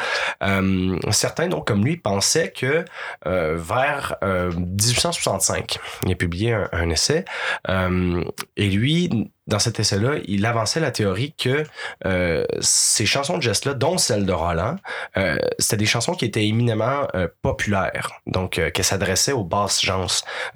[0.42, 2.85] Euh, certains donc comme lui pensaient que
[3.27, 7.25] euh, vers euh, 1865, il a publié un, un essai
[7.69, 8.25] euh,
[8.57, 11.64] et lui dans cet essai-là, il avançait la théorie que
[12.04, 14.76] euh, ces chansons de gestes-là, dont celle de Roland,
[15.16, 19.85] euh, c'était des chansons qui étaient éminemment euh, populaires, donc euh, qu'elles s'adressaient aux basses
[19.85, 20.06] gens,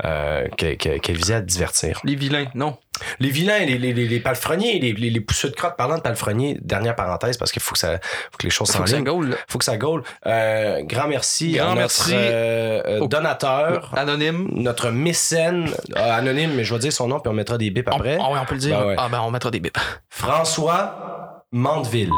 [0.03, 2.01] que- que- qu'elles visaient à divertir.
[2.05, 2.77] Les vilains, non.
[3.19, 6.03] Les vilains, les, les, les, les palefreniers, les, les, les pousseux de crotte, parlant de
[6.03, 9.37] palefreniers, dernière parenthèse, parce qu'il faut que ça, faut que les choses Faut gaule, là.
[9.49, 10.03] Faut que ça gaule.
[10.27, 14.49] Euh, grand merci Grand à notre merci euh, euh, au- donateur, Anonyme.
[14.53, 17.89] notre mécène, euh, anonyme, mais je vais dire son nom, puis on mettra des bips
[17.89, 18.19] après.
[18.21, 18.79] Ah ouais, on peut le dire.
[18.79, 18.97] Ben ouais.
[18.99, 19.79] Ah ben, on mettra des bips.
[20.11, 22.11] François Mandeville.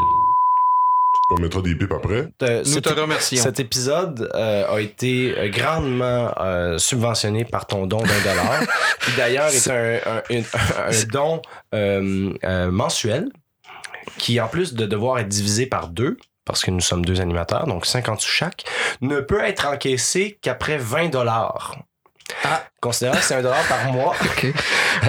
[1.35, 2.29] On mettra des bips après.
[2.43, 3.43] Euh, Nous te remercions.
[3.43, 8.61] cet épisode euh, a été euh, grandement euh, subventionné par ton don d'un dollar,
[9.01, 10.45] qui d'ailleurs est un, un- une-
[10.79, 11.41] un don
[11.75, 13.29] euh, euh, mensuel,
[14.19, 17.67] qui en plus de devoir être divisé par deux, parce que nous sommes deux animateurs,
[17.67, 18.65] donc 50 sous chaque,
[19.01, 21.77] ne peut être encaissé qu'après 20 dollars.
[22.45, 22.63] Ah.
[22.81, 24.15] Considérant que c'est un dollar par mois.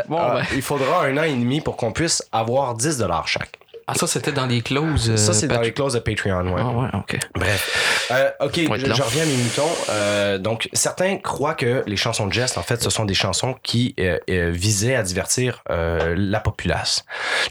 [0.08, 0.46] Bon, euh, ben.
[0.56, 3.60] il faudra un an et demi pour qu'on puisse avoir 10 dollars chaque.
[3.88, 5.10] Ah, ça, c'était dans les clauses.
[5.10, 6.62] euh, Ça, c'est dans les clauses de Patreon, ouais.
[6.64, 7.18] Ah ouais, OK.
[7.36, 8.08] Bref.
[8.12, 9.70] Euh, ok, je, reviens à mes moutons.
[9.90, 13.56] Euh, donc, certains croient que les chansons de geste, en fait, ce sont des chansons
[13.64, 17.06] qui euh, euh, visaient à divertir euh, la populace.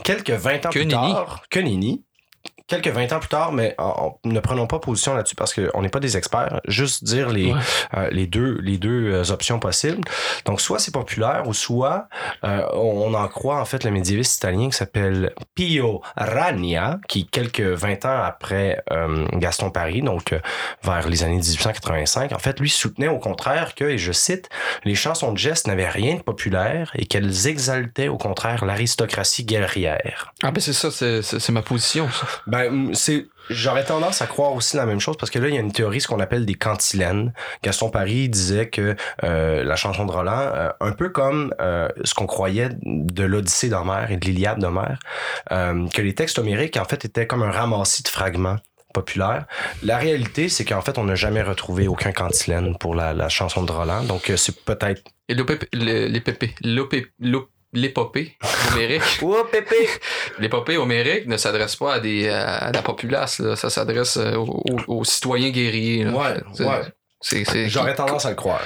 [0.05, 1.13] Quelques 20 ans Que plus nenni.
[1.13, 2.03] tard, que nenni.
[2.73, 5.83] Quelques 20 ans plus tard, mais en- en- ne prenons pas position là-dessus parce qu'on
[5.83, 6.61] n'est pas des experts.
[6.67, 7.61] Juste dire les, Ouais.
[7.95, 10.01] euh, les deux, les deux euh, options possibles.
[10.47, 12.09] Donc, soit c'est populaire ou soit
[12.45, 17.27] euh, on, on en croit en fait le médiéviste italien qui s'appelle Pio Ragna, qui
[17.27, 20.35] quelques 20 ans après euh, Gaston Paris, donc
[20.83, 24.49] vers les années 1885, en fait, lui soutenait au contraire que, et je cite,
[24.85, 30.33] les chansons de geste n'avaient rien de populaire et qu'elles exaltaient au contraire l'aristocratie guerrière.
[30.43, 32.27] Ah ben, c'est ça, c'est ma position, ça.
[32.47, 32.62] Ben,
[32.93, 33.27] c'est.
[33.51, 35.73] J'aurais tendance à croire aussi la même chose parce que là, il y a une
[35.73, 37.33] théorie, ce qu'on appelle des cantilènes.
[37.63, 38.95] Gaston Paris disait que
[39.25, 43.69] euh, la chanson de Roland, euh, un peu comme euh, ce qu'on croyait de l'Odyssée
[43.69, 44.99] d'Homère et de l'Iliade d'Homère,
[45.51, 48.59] que les textes homériques, en fait, étaient comme un ramassis de fragments
[48.95, 49.47] populaires.
[49.83, 53.63] La réalité, c'est qu'en fait, on n'a jamais retrouvé aucun cantilène pour la, la chanson
[53.65, 54.05] de Roland.
[54.05, 55.03] Donc, c'est peut-être...
[55.29, 58.37] Et l'opé- le- l'épopée, l'opé- l'op- l'épopée
[58.73, 59.03] homérique,
[59.53, 59.89] Pépé!
[60.39, 63.57] l'épopée homérique ne s'adresse pas à des à la populace, là.
[63.57, 66.05] ça s'adresse euh, aux, aux- aux citoyens guerriers.
[66.05, 66.13] là.
[66.13, 67.69] Ouais, ouais.
[67.69, 68.61] J'aurais tendance à le croire.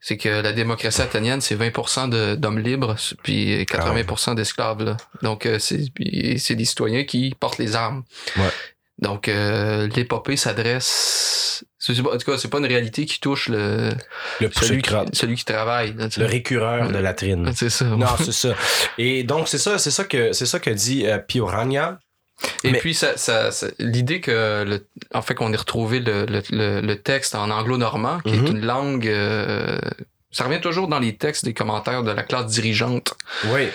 [0.00, 4.82] c'est que la démocratie athénienne, c'est 20% de, d'hommes libres, puis 80% d'esclaves.
[4.84, 4.96] Là.
[5.22, 8.04] Donc, euh, c'est, des citoyens qui portent les armes.
[8.36, 8.44] Ouais.
[8.98, 11.64] Donc, euh, l'épopée s'adresse...
[11.88, 13.90] En tout cas, c'est pas une réalité qui touche le,
[14.52, 15.14] celui, qui, crotte.
[15.14, 15.94] celui qui travaille.
[15.94, 16.08] là.
[16.16, 17.52] Le récureur de latrine.
[17.54, 17.86] C'est ça.
[17.86, 18.54] Non, c'est ça.
[18.98, 21.98] Et donc, c'est ça, c'est ça que, c'est ça que dit euh, Pio Ragna.
[22.64, 26.26] Et Mais- puis, ça, ça, ça- l'idée que, le, en fait, qu'on ait retrouvé le,
[26.26, 28.46] le, le, texte en anglo-normand, qui Mhm.
[28.46, 29.78] est une langue euh,
[30.32, 33.14] ça revient toujours dans les textes des commentaires de la classe dirigeante.
[33.46, 33.68] Oui.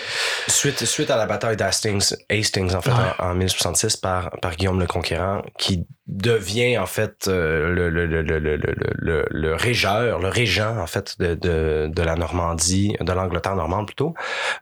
[0.47, 2.97] Suite, suite à la bataille d'Hastings, Hastings, en fait, ouais.
[3.19, 8.05] en, en, 1066 par, par Guillaume le Conquérant, qui devient, en fait, euh, le, le,
[8.05, 13.87] le, le, régeur, le régent, en fait, de, de, de la Normandie, de l'Angleterre normande
[13.87, 14.13] plutôt.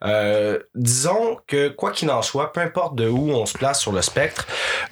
[0.03, 3.91] Euh, disons que, quoi qu'il en soit, peu importe de où on se place sur
[3.91, 4.47] le spectre,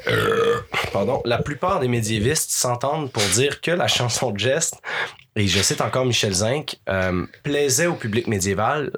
[0.07, 0.57] euh,
[0.93, 4.75] pardon, la plupart des médiévistes s'entendent pour dire que la chanson de geste
[5.35, 8.91] et je cite encore Michel Zinc, euh, plaisait au public médiéval,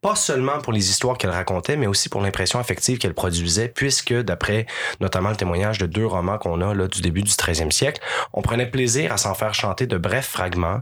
[0.00, 4.14] pas seulement pour les histoires qu'elle racontait, mais aussi pour l'impression affective qu'elle produisait, puisque,
[4.14, 4.66] d'après
[5.00, 8.00] notamment le témoignage de deux romans qu'on a là, du début du 13e siècle,
[8.32, 10.80] on prenait plaisir à s'en faire chanter de brefs fragments,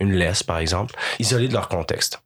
[0.00, 2.20] une laisse par exemple, isolés de leur contexte.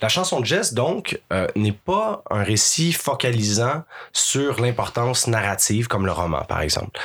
[0.00, 6.04] La chanson de Jess, donc, euh, n'est pas un récit focalisant sur l'importance narrative comme
[6.04, 6.98] le roman, par exemple.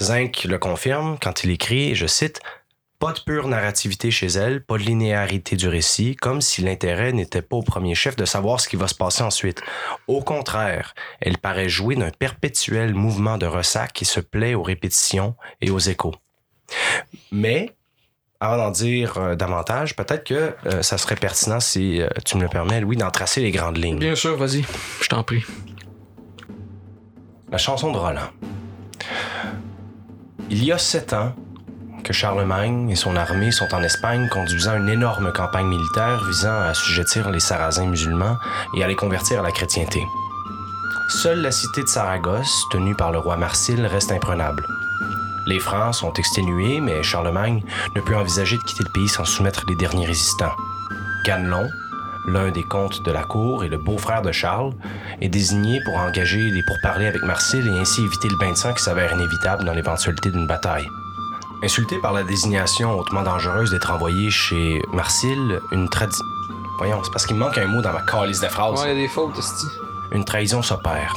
[0.00, 2.40] Zinc le confirme quand il écrit, je cite,
[3.00, 7.40] pas de pure narrativité chez elle, pas de linéarité du récit, comme si l'intérêt n'était
[7.40, 9.62] pas au premier chef de savoir ce qui va se passer ensuite.
[10.06, 15.34] Au contraire, elle paraît jouer d'un perpétuel mouvement de ressac qui se plaît aux répétitions
[15.62, 16.14] et aux échos.
[17.32, 17.74] Mais,
[18.38, 22.42] avant d'en dire euh, davantage, peut-être que euh, ça serait pertinent, si euh, tu me
[22.42, 23.98] le permets, Louis, d'en tracer les grandes lignes.
[23.98, 24.62] Bien sûr, vas-y,
[25.00, 25.42] je t'en prie.
[27.50, 28.28] La chanson de Roland.
[30.50, 31.34] Il y a sept ans,
[32.02, 36.66] que Charlemagne et son armée sont en Espagne conduisant une énorme campagne militaire visant à
[36.66, 38.36] assujettir les Sarrasins musulmans
[38.76, 40.06] et à les convertir à la chrétienté.
[41.08, 44.66] Seule la cité de Saragosse, tenue par le roi Marsil, reste imprenable.
[45.46, 47.62] Les Francs sont exténués, mais Charlemagne
[47.96, 50.54] ne peut envisager de quitter le pays sans soumettre les derniers résistants.
[51.24, 51.68] Ganelon,
[52.28, 54.72] l'un des comtes de la cour et le beau-frère de Charles,
[55.20, 58.72] est désigné pour engager des pourparlers avec Marsil et ainsi éviter le bain de sang
[58.72, 60.86] qui s'avère inévitable dans l'éventualité d'une bataille.
[61.62, 66.24] Insulté par la désignation hautement dangereuse d'être envoyé chez Marsil, une tradition.
[66.78, 68.80] Voyons, c'est parce qu'il me manque un mot dans ma calice de phrase.
[68.80, 69.66] Ouais, il y a des fautes, esti.
[70.12, 71.14] Une trahison s'opère.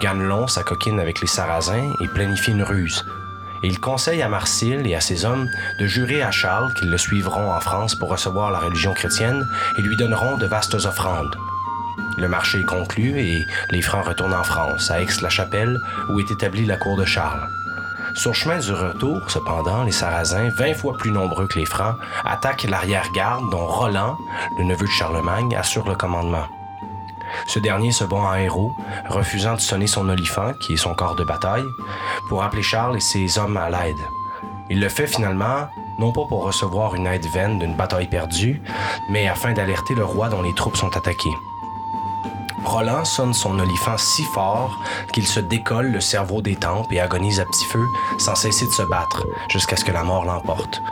[0.00, 3.06] Ganelon s'acoquine avec les Sarrasins et planifie une ruse.
[3.62, 6.98] Et il conseille à Marsil et à ses hommes de jurer à Charles qu'ils le
[6.98, 11.36] suivront en France pour recevoir la religion chrétienne et lui donneront de vastes offrandes.
[12.16, 16.66] Le marché est conclu et les Francs retournent en France, à Aix-la-Chapelle, où est établie
[16.66, 17.48] la cour de Charles.
[18.18, 22.64] Sur chemin du retour, cependant, les Sarrasins, vingt fois plus nombreux que les Francs, attaquent
[22.64, 24.18] l'arrière-garde dont Roland,
[24.58, 26.46] le neveu de Charlemagne, assure le commandement.
[27.46, 28.72] Ce dernier se bat en héros,
[29.08, 31.62] refusant de sonner son olifant, qui est son corps de bataille,
[32.28, 33.94] pour appeler Charles et ses hommes à l'aide.
[34.68, 35.68] Il le fait finalement,
[36.00, 38.60] non pas pour recevoir une aide vaine d'une bataille perdue,
[39.10, 41.36] mais afin d'alerter le roi dont les troupes sont attaquées.
[42.68, 44.78] Roland sonne son olifant si fort
[45.14, 47.82] qu'il se décolle le cerveau des tempes et agonise à petit feu
[48.18, 50.82] sans cesser de se battre jusqu'à ce que la mort l'emporte.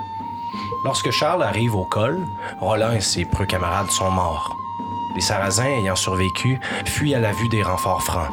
[0.86, 2.26] Lorsque Charles arrive au col,
[2.60, 4.56] Roland et ses preux camarades sont morts.
[5.16, 8.30] Les Sarrasins ayant survécu fuient à la vue des renforts francs.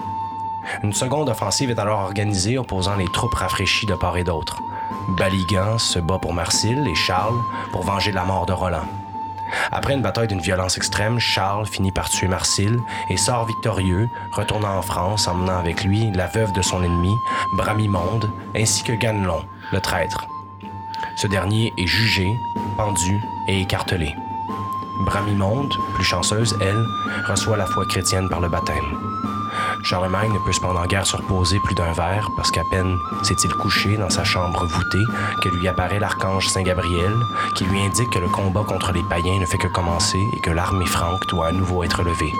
[0.82, 4.62] Une seconde offensive est alors organisée opposant les troupes rafraîchies de part et d'autre.
[5.18, 7.42] Baligan se bat pour Marsil et Charles
[7.74, 8.88] pour venger la mort de Roland.
[9.72, 14.78] Après une bataille d'une violence extrême, Charles finit par tuer Marsil et sort victorieux, retournant
[14.78, 17.14] en France, emmenant avec lui la veuve de son ennemi,
[17.58, 20.28] Bramimonde, ainsi que Ganelon, le traître.
[21.16, 22.28] Ce dernier est jugé,
[22.78, 24.16] pendu et écartelé.
[25.06, 26.86] Bramimonde, plus chanceuse, elle,
[27.28, 28.98] reçoit la foi chrétienne par le baptême.
[29.84, 33.98] Charlemagne ne peut cependant guère se reposer plus d'un verre parce qu'à peine s'est-il couché
[33.98, 35.04] dans sa chambre voûtée
[35.42, 37.14] que lui apparaît l'archange Saint Gabriel
[37.56, 40.52] qui lui indique que le combat contre les païens ne fait que commencer et que
[40.52, 42.34] l'armée franque doit à nouveau être levée.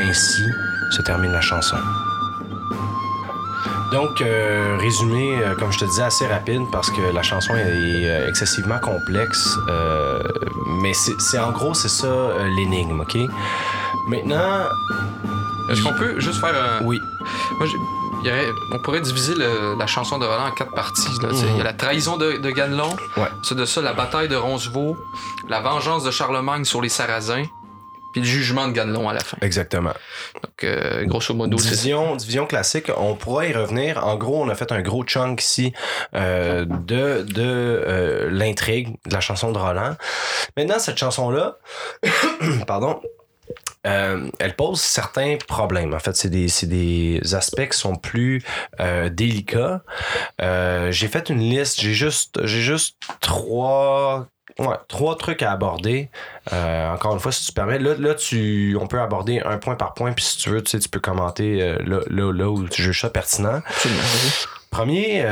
[0.00, 0.44] Ainsi
[0.90, 1.76] se termine la chanson.
[3.92, 7.64] Donc, euh, résumé, euh, comme je te disais, assez rapide parce que la chanson est
[7.64, 9.58] euh, excessivement complexe.
[10.80, 13.18] mais c'est en gros, c'est ça l'énigme, OK?
[14.08, 14.68] Maintenant,
[15.70, 16.84] Est-ce qu'on peut juste faire un.
[16.84, 16.98] oui.
[17.58, 17.76] Moi, j'ai-
[18.22, 21.08] il y aurait- on pourrait diviser le- la chanson de Roland en quatre parties.
[21.22, 21.30] Mhm.
[21.52, 23.28] Il y a la trahison de, de Ganelon, Ouais.
[23.42, 24.96] c'est de ça la bataille de Roncevaux,
[25.48, 27.44] la vengeance de Charlemagne sur les Sarrasins,
[28.12, 29.36] puis le jugement de Ganelon à la fin.
[29.40, 29.92] Exactement.
[30.42, 31.56] Donc, euh, grosso modo.
[31.56, 34.04] Division, division classique, on pourra y revenir.
[34.04, 35.72] En gros, on a fait un gros chunk ici
[36.14, 39.96] euh, de, de euh, l'intrigue de la chanson de Roland.
[40.56, 41.58] Maintenant, cette chanson-là,
[42.66, 43.00] pardon,
[43.86, 45.94] euh, elle pose certains problèmes.
[45.94, 48.42] En fait, c'est des, des aspects qui sont plus
[48.80, 49.82] euh, délicats.
[50.40, 54.26] Euh, j'ai fait une liste, j'ai juste, j'ai juste trois,
[54.58, 56.10] ouais, trois trucs à aborder.
[56.50, 59.94] Encore une fois, si tu permets, là, là tu, on peut aborder un point par
[59.94, 62.82] point, puis si tu veux, tu sais, tu peux commenter là, là, là où tu
[62.82, 63.62] juges ça pertinent.
[63.66, 64.02] Absolument.
[64.70, 65.24] Premier,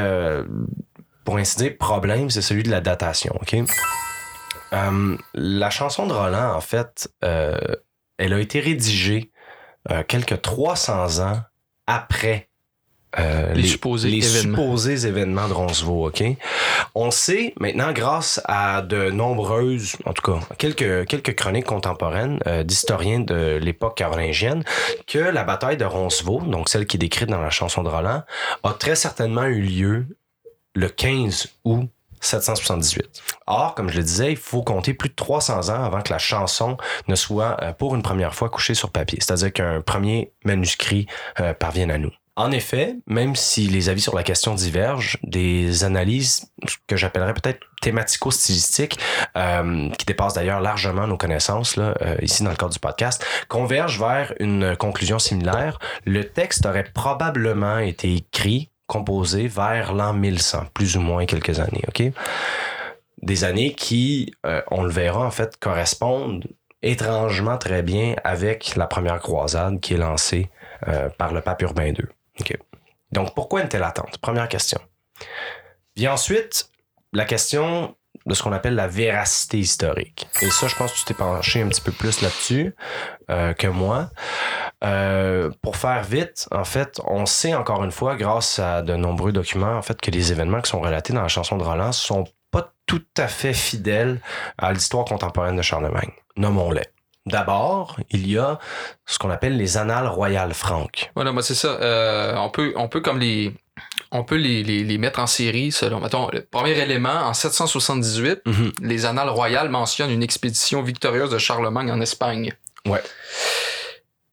[1.24, 3.56] pour ainsi dire, problème, c'est celui de la datation, OK?
[4.72, 7.58] Euh, la chanson de Roland, en fait, euh,
[8.18, 9.31] elle a été rédigée
[9.90, 11.40] euh, quelques 300 ans
[11.87, 12.48] après
[13.18, 14.59] euh, Les supposés les événements.
[14.59, 16.22] supposés événements de Roncevaux, OK?
[16.94, 22.64] On sait maintenant, grâce à de nombreuses, en tout cas, quelques, quelques chroniques contemporaines euh,
[22.64, 24.62] d'historiens de l'époque carolingienne,
[25.07, 28.24] que la bataille de Roncevaux, donc celle qui est décrite dans la chanson de Roland,
[28.62, 30.07] a très certainement eu lieu
[30.74, 31.88] le 15 août
[32.20, 33.22] 778.
[33.46, 36.18] Or, comme je le disais, il faut compter plus de 300 ans avant que la
[36.18, 36.76] chanson
[37.09, 41.07] ne soit euh, pour une première fois couchée sur papier, c'est-à-dire qu'un premier manuscrit
[41.40, 42.12] euh, parvienne à nous.
[42.37, 46.52] En effet, même si les avis sur la question divergent, des analyses
[46.87, 48.96] que j'appellerais peut-être thématico-stylistiques,
[49.37, 53.98] euh, qui dépassent d'ailleurs largement nos connaissances là, ici dans le cadre du podcast, convergent
[53.98, 55.81] vers une conclusion similaire.
[56.04, 61.85] Le texte aurait probablement été écrit, composé vers l'an 1100, plus ou moins quelques années,
[61.87, 62.03] ok?
[63.22, 66.44] Des années qui, euh, on le verra en fait, correspondent
[66.83, 70.51] étrangement très bien avec la première croisade qui est lancée
[70.88, 72.07] euh, par le pape Urbain II.
[73.12, 74.18] Donc, pourquoi une telle attente?
[74.18, 74.81] Première question.
[75.96, 76.70] Vient ensuite
[77.12, 77.96] la question
[78.29, 80.29] de ce qu'on appelle la véracité historique.
[80.43, 82.75] Et ça, je pense que tu t'es penché un petit peu plus là-dessus
[83.31, 84.11] euh, que moi.
[84.85, 89.33] Euh, pour faire vite, en fait, on sait encore une fois, grâce à de nombreux
[89.33, 92.25] documents, en fait, que les événements qui sont relatés dans la chanson de Roland sont
[92.51, 94.21] pas tout à fait fidèles
[94.59, 96.12] à l'histoire contemporaine de Charlemagne.
[96.37, 96.87] Nommons-les.
[97.29, 98.59] D'abord, il y a
[99.07, 101.11] ce qu'on appelle les annales royales franques.
[101.14, 101.69] Voilà, moi c'est ça.
[101.81, 103.55] Euh, on peut, on peut comme les,
[104.11, 106.01] on peut les, les, les mettre en série selon.
[106.01, 108.73] Mettons, le premier élément en 778, Mhm.
[108.83, 112.53] les annales royales mentionnent une expédition victorieuse de Charlemagne en Espagne.
[112.87, 113.03] Ouais.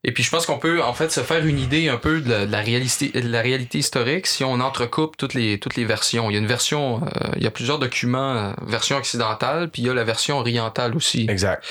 [0.08, 2.30] Et puis je pense qu'on peut en fait se faire une idée un peu de
[2.30, 5.84] la, de la réalité, de la réalité historique si on entrecoupe toutes les, toutes les
[5.84, 6.30] versions.
[6.30, 9.82] Il y a une version, euh, il y a plusieurs documents, euh, version occidentale, puis
[9.82, 11.26] il y a la version orientale aussi.
[11.28, 11.65] Exact.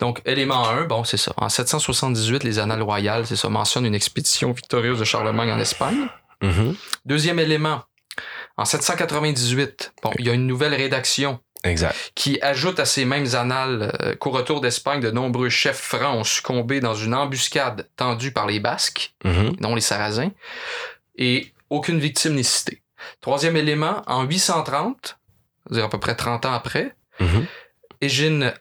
[0.00, 1.32] Donc, élément 1, bon, c'est ça.
[1.36, 6.08] En 778, les annales royales, c'est ça, mentionnent une expédition victorieuse de Charlemagne en Espagne.
[6.42, 6.74] Mhm.
[7.06, 7.82] Deuxième élément,
[8.56, 11.94] en 798, bon, il y a une nouvelle rédaction Exact.
[12.14, 16.24] qui ajoute à ces mêmes annales euh, qu'au retour d'Espagne, de nombreux chefs francs ont
[16.24, 19.56] succombé dans une embuscade tendue par les Basques, Mhm.
[19.60, 20.30] dont les Sarrasins,
[21.16, 22.82] et aucune victime n'est citée.
[23.20, 25.18] Troisième élément, en 830,
[25.66, 27.46] c'est-à-dire à peu près 30 ans après, Mhm.
[28.00, 28.52] Égine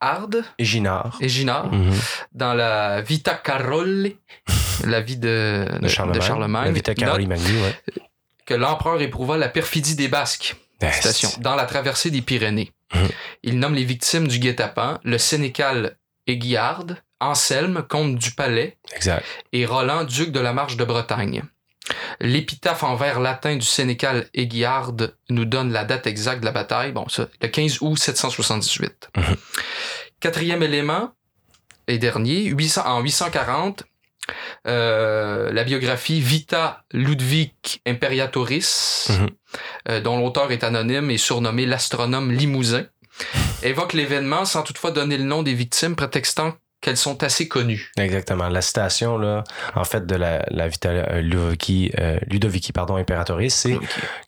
[0.00, 0.44] Hard.
[1.20, 1.92] Éginard, Mhm.
[2.32, 4.16] dans la Vita Caroli,
[4.84, 6.64] la vie de, De Charlemagne.
[6.66, 7.76] La Vita note Caroli Magni, ouais.
[8.46, 10.56] que l'empereur éprouva la perfidie des Basques.
[11.40, 12.72] Dans la traversée des Pyrénées.
[12.94, 13.08] Mhm.
[13.42, 16.84] Il nomme les victimes du guet-apens le sénécal Aiguillard,
[17.20, 19.24] Anselme, comte du Palais, Exact.
[19.52, 21.42] et Roland, duc de la Marche de Bretagne.
[22.20, 24.92] L'épitaphe en vers latin du sénécal Aiguillard
[25.30, 29.08] nous donne la date exacte de la bataille, bon, ça, le 15 août 778.
[29.16, 29.36] Mhm.
[30.20, 31.12] Quatrième élément,
[31.88, 33.86] et dernier, 800 en 840, euh,
[34.64, 37.52] la biographie Vita Ludwig
[37.86, 39.28] Imperiatoris, Mhm.
[39.90, 42.84] euh, dont l'auteur est anonyme et surnommé l'astronome Limousin,
[43.62, 47.90] évoque l'événement sans toutefois donner le nom des victimes, prétextant qu'elles sont assez connues.
[47.96, 48.48] Exactement.
[48.48, 53.54] La citation, là, en fait, de la, la Vita euh, Ludovici, euh, Ludovici, pardon, Imperatrice,
[53.54, 53.78] c'est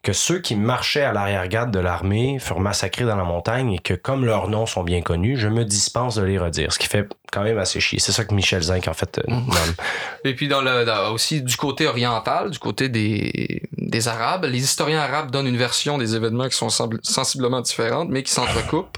[0.01, 3.93] que ceux qui marchaient à l'arrière-garde de l'armée furent massacrés dans la montagne et que
[3.93, 6.71] comme leurs noms sont bien connus, je me dispense de les redire.
[6.73, 7.99] Ce qui fait quand même assez chier.
[7.99, 9.51] C'est ça que Michel Zinc, en fait, euh, nomme.
[10.23, 14.59] Et puis dans le, dans- aussi du côté oriental, du côté des, des Arabes, les
[14.63, 18.97] historiens arabes donnent une version des événements qui sont sensiblement différentes, mais qui s'entrecoupent.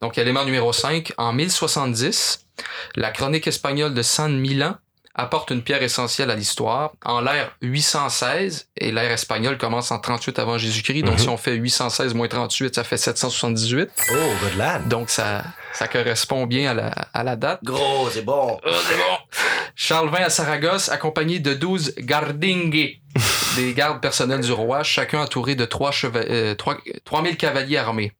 [0.00, 2.43] Donc, élément numéro 5, en 1070,
[2.96, 4.76] la chronique espagnole de San Milan
[5.16, 6.90] apporte une pierre essentielle à l'histoire.
[7.04, 11.18] En l'ère 816, et l'ère espagnole commence en 38 avant Jésus-Christ, donc Mhm.
[11.20, 13.90] si on fait 816 moins 38, ça fait 778.
[14.10, 14.88] Oh, good lad.
[14.88, 17.60] Donc, ça, ça correspond bien à la, à la date.
[17.62, 18.58] Gros, c'est bon.
[18.66, 19.38] Ah, c'est bon.
[19.76, 22.98] Charles vint à Saragosse accompagné de 12 gardingues,
[23.56, 28.12] des gardes personnels du roi, chacun entouré de 3 cheva- euh, trois- 3000 cavaliers armés.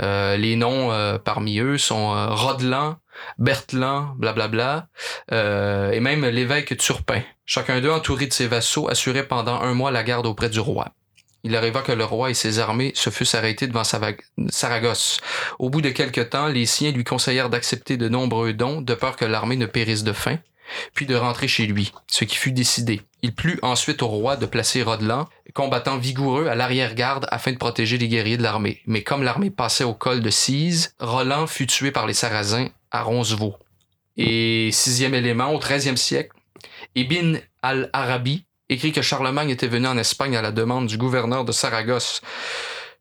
[0.00, 2.96] Euh, les noms euh, parmi eux sont euh, Rodelan,
[3.38, 4.88] Bertlan, blablabla,
[5.32, 7.22] et même l'évêque Turpin.
[7.46, 10.92] Chacun d'eux, entouré de ses vassaux, assurait pendant un mois la garde auprès du roi.
[11.44, 15.20] Il arriva que le roi et ses armées se fussent arrêtés devant Saragosse.
[15.58, 19.16] Au bout de quelque temps, les siens lui conseillèrent d'accepter de nombreux dons, de peur
[19.16, 20.38] que l'armée ne périsse de faim,
[20.94, 23.02] puis de rentrer chez lui, ce qui fut décidé.
[23.22, 27.98] Il plut ensuite au roi de placer Rodelan, combattant vigoureux, à l'arrière-garde afin de protéger
[27.98, 28.80] les guerriers de l'armée.
[28.86, 33.02] Mais comme l'armée passait au col de Cise, Roland fut tué par les Sarrasins à
[33.02, 33.56] Roncevaux.
[34.16, 36.36] Et sixième élément, au XIIIe siècle,
[36.94, 41.52] Ibn al-Arabi écrit que Charlemagne était venu en Espagne à la demande du gouverneur de
[41.52, 42.20] Saragosse,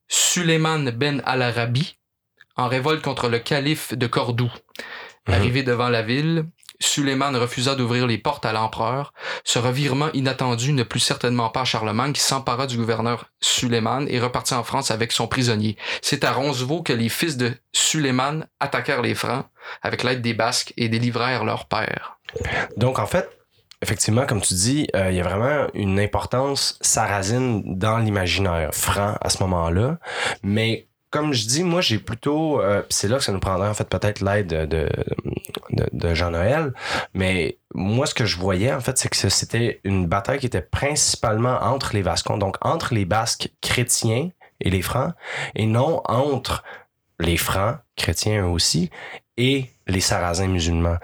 [0.08, 1.98] Suleiman ben al-Arabi,
[2.56, 4.52] en révolte contre le calife de Cordoue.
[5.28, 6.46] Arrivé devant la ville,
[6.80, 9.14] Suleiman refusa d'ouvrir les portes à l'empereur.
[9.44, 14.20] Ce revirement inattendu ne plut certainement pas à Charlemagne qui s'empara du gouverneur Suleiman et
[14.20, 15.78] repartit en France avec son prisonnier.
[16.02, 19.46] C'est à Roncevaux que les fils de Suleiman attaquèrent les Francs
[19.82, 22.20] avec l'aide des Basques et délivrèrent leur père.
[22.78, 23.30] Donc, en fait,
[23.82, 29.16] effectivement, comme tu dis, euh, il y a vraiment une importance sarrasine dans l'imaginaire franc
[29.22, 29.98] à ce moment-là.
[30.44, 32.62] Mais comme je dis, moi, j'ai plutôt...
[32.62, 34.90] euh, c'est là que ça nous prendrait, en fait, peut-être l'aide de, de,
[35.72, 36.74] de- de Jean-Noël.
[37.14, 40.62] Mais moi, ce que je voyais, en fait, c'est que c'était une bataille qui était
[40.62, 44.30] principalement entre les Vascons, donc entre les Basques chrétiens
[44.60, 45.14] et les Francs,
[45.56, 46.64] et non entre
[47.20, 48.90] les Francs, chrétiens eux aussi,
[49.38, 50.98] et les Sarrasins musulmans.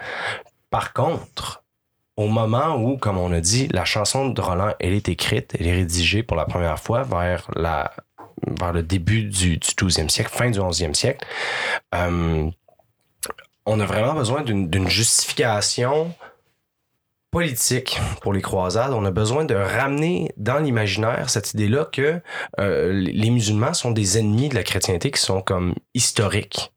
[0.70, 1.62] Par contre,
[2.16, 5.66] au moment où, comme on a dit, la chanson de Roland, elle est écrite, elle
[5.66, 7.92] est rédigée pour la première fois vers la
[8.58, 11.26] vers le début du, du 12e siècle, fin du 11e siècle,
[11.94, 12.50] euh,
[13.66, 16.14] on a vraiment besoin d'une justification
[17.30, 18.92] politique pour les croisades.
[18.92, 22.20] On a besoin de ramener dans l'imaginaire cette idée-là que
[22.60, 26.72] euh, les musulmans sont des ennemis de la chrétienté qui sont comme historiques.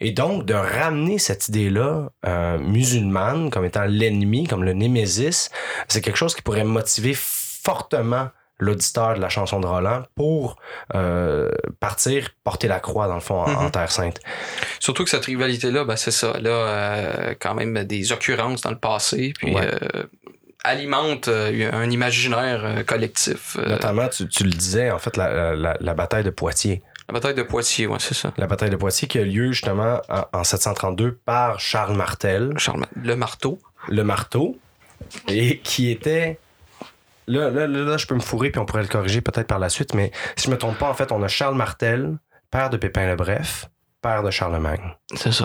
[0.00, 5.50] Et donc, de ramener cette idée-là euh, musulmane comme étant l'ennemi, comme le némésis,
[5.88, 8.28] c'est quelque chose qui pourrait motiver fortement
[8.64, 10.56] l'auditeur de la chanson de Roland pour
[10.94, 11.50] euh,
[11.80, 13.70] partir porter la croix, dans le fond, en, en Mhm.
[13.70, 14.20] Terre Sainte.
[14.80, 16.32] Surtout que cette rivalité-là, ben, c'est ça.
[16.40, 19.68] Là, euh, quand même des occurrences dans le passé, puis Ouais.
[19.96, 20.04] euh,
[20.64, 23.56] alimente un imaginaire collectif.
[23.58, 26.82] Notamment, tu, tu le disais, en fait, la, la- la bataille de Poitiers.
[27.08, 28.32] la bataille de Poitiers, ouais, c'est ça.
[28.38, 32.86] La bataille de Poitiers qui a lieu justement en, en 732 par Charles Martel, Charles,
[32.96, 33.58] le marteau.
[33.88, 34.56] le marteau,
[35.28, 36.38] et qui était...
[37.26, 39.68] Là, là, là, je peux me fourrer, puis on pourrait le corriger peut-être par la
[39.68, 42.18] suite, mais si je me trompe pas, en fait, on a Charles Martel,
[42.50, 43.70] père de Pépin le Bref,
[44.02, 44.94] père de Charlemagne.
[45.16, 45.43] C'est ça.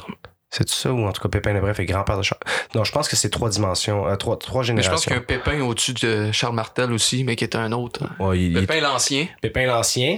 [0.52, 2.41] C'est ça ou en tout cas Pépin le Bref est grand-père de Charles.
[2.74, 5.10] Non, je pense que c'est trois dimensions, euh, trois, trois Mais je pense générations.
[5.10, 8.02] qu'il y a un Pépin au-dessus de Charles Martel aussi, mais qui est un autre.
[8.20, 10.18] Ouais, il- il- Pépin l'ancien, Pépin l'ancien,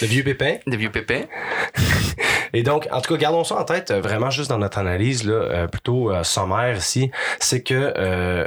[0.00, 0.56] le vieux Pépin.
[0.66, 1.22] des vieux Pépins.
[2.54, 5.24] Et donc, en tout cas, gardons ça en tête, euh, vraiment juste dans notre analyse,
[5.24, 7.10] là, euh, plutôt euh, sommaire ici,
[7.40, 8.46] c'est que, euh,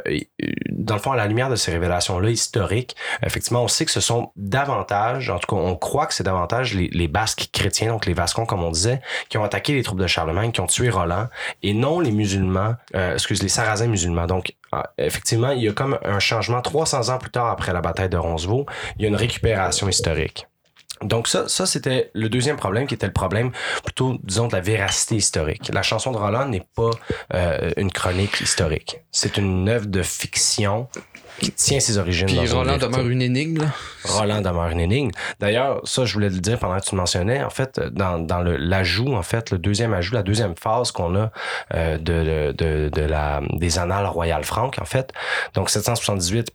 [0.72, 4.02] dans le fond, à la lumière de ces révélations-là historiques, effectivement, on sait que ce
[4.02, 8.08] sont davantage, en tout cas, on croit que c'est davantage les, les Basques chrétiens, donc
[8.08, 10.90] les Vascons, comme on disait, qui ont attaqué les troupes de Charlemagne, qui ont tué
[10.90, 11.21] Roland,
[11.64, 14.28] et non les musulmans, euh, excuse, les Sarrasins musulmans.
[14.28, 17.82] Donc, ah, effectivement, il y a comme un changement 300 ans plus tard après la
[17.82, 18.66] bataille de Roncevaux,
[18.98, 20.48] il y a une récupération historique.
[21.02, 23.52] Donc ça, c'était le deuxième problème qui était le problème
[23.84, 25.72] plutôt, disons, de la véracité historique.
[25.74, 26.92] La chanson de Roland n'est pas
[27.34, 29.02] euh, une chronique historique.
[29.12, 30.88] C'est une œuvre de fiction
[31.42, 33.62] qui tient ses origines Puis dans Roland demeure une énigme.
[33.62, 33.68] là.
[34.06, 35.12] Roland demeure une énigme.
[35.40, 37.44] D'ailleurs, ça, je voulais le dire pendant que tu le mentionnais.
[37.44, 41.16] En fait, dans, dans le, l'ajout, en fait, le deuxième ajout, la deuxième phase qu'on
[41.16, 41.32] a
[41.74, 45.12] euh, de, de, de la, des annales royales franques, en fait.
[45.54, 46.52] Donc, 778,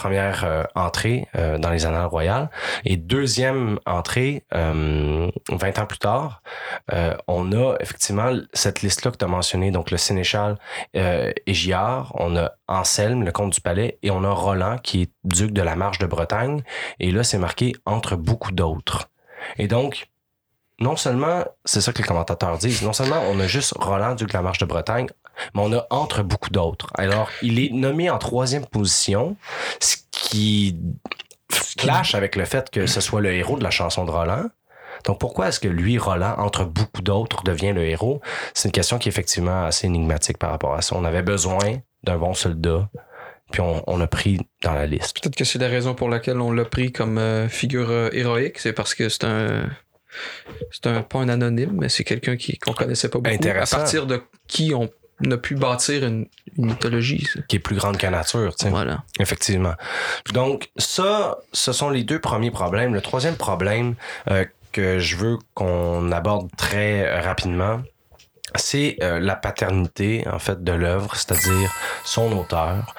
[0.00, 2.48] première euh, entrée euh, dans les annales royales.
[2.86, 6.42] Et deuxième entrée, euh, 20 ans plus tard,
[6.92, 10.56] euh, on a effectivement cette liste-là que tu as mentionnée, donc le sénéchal
[11.46, 15.50] Égiard, on a Anselme, le comte du palais, et on a Roland, qui est duc
[15.52, 16.62] de la Marche de Bretagne.
[16.98, 19.10] Et là, c'est marqué entre beaucoup d'autres.
[19.58, 20.08] Et donc,
[20.80, 24.28] non seulement, c'est ça que les commentateurs disent, non seulement on a juste Roland, duc
[24.28, 25.08] de la Marche de Bretagne,
[25.54, 26.90] mais on a entre beaucoup d'autres.
[26.94, 29.36] Alors, il est nommé en troisième position,
[29.80, 30.76] ce qui
[31.76, 34.44] clash avec le fait que ce soit le héros de la chanson de Roland.
[35.04, 38.20] Donc, pourquoi est-ce que lui, Roland, entre beaucoup d'autres, devient le héros?
[38.54, 40.94] C'est une question qui est effectivement assez énigmatique par rapport à ça.
[40.96, 42.88] On avait besoin d'un bon soldat,
[43.50, 45.18] puis on, on a pris dans la liste.
[45.18, 48.58] Peut-être que c'est la raison pour laquelle on l'a pris comme euh, figure euh, héroïque.
[48.58, 49.68] C'est parce que c'est un.
[50.72, 53.32] C'est un, pas un anonyme, mais c'est quelqu'un qui, qu'on connaissait pas beaucoup.
[53.34, 53.76] Intéressant.
[53.76, 54.90] À partir de qui on
[55.28, 57.26] a pu bâtir une, une mythologie.
[57.32, 57.40] ça.
[57.48, 58.70] Qui est plus grande que la nature, tu sais.
[58.70, 59.02] Voilà.
[59.18, 59.74] Effectivement.
[60.32, 62.94] Donc, ça, ce sont les deux premiers problèmes.
[62.94, 63.94] Le troisième problème
[64.30, 67.82] euh, que je veux qu'on aborde très rapidement,
[68.56, 71.72] c'est euh, la paternité, en fait, de l'œuvre, c'est-à-dire
[72.04, 72.94] son auteur.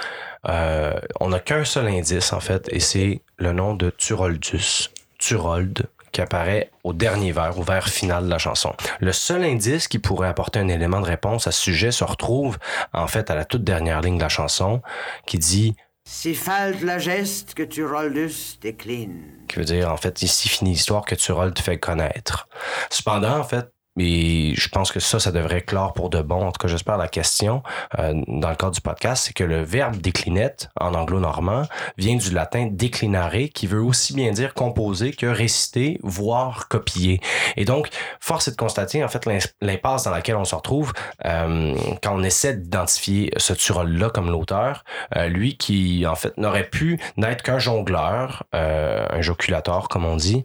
[0.47, 4.89] Euh, on n'a qu'un seul indice, en fait, et c'est le nom de Turoldus.
[5.17, 8.73] Turold, qui apparaît au dernier vers, au vers final de la chanson.
[8.99, 12.57] Le seul indice qui pourrait apporter un élément de réponse à ce sujet se retrouve,
[12.93, 14.81] en fait, à la toute dernière ligne de la chanson,
[15.25, 19.21] qui dit Si falte la geste que tu roldus décline.
[19.47, 22.47] qui veut dire en fait ici finit l'histoire que Turold fait connaître.
[22.89, 23.71] Cependant, en fait,
[24.01, 26.47] et je pense que ça, ça devrait clore pour de bon.
[26.47, 27.61] En tout cas, j'espère la question
[27.99, 31.63] euh, dans le cadre du podcast, c'est que le verbe déclinette en anglo-normand
[31.97, 37.21] vient du latin déclinare, qui veut aussi bien dire composer que réciter, voire copier.
[37.57, 37.89] Et donc,
[38.19, 40.93] force est de constater en fait l'im- l'impasse dans laquelle on se retrouve
[41.25, 44.83] euh, quand on essaie d'identifier ce Turol-là comme l'auteur,
[45.15, 50.43] euh, lui qui en fait n'aurait pu n'être qu'un jongleur, un joculateur comme on dit,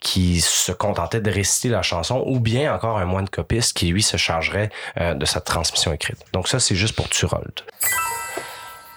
[0.00, 4.02] qui se contentait de réciter la chanson, ou bien encore un moine copiste qui lui
[4.02, 4.70] se chargerait
[5.00, 6.18] euh, de sa transmission écrite.
[6.32, 7.62] Donc ça, c'est juste pour Turold.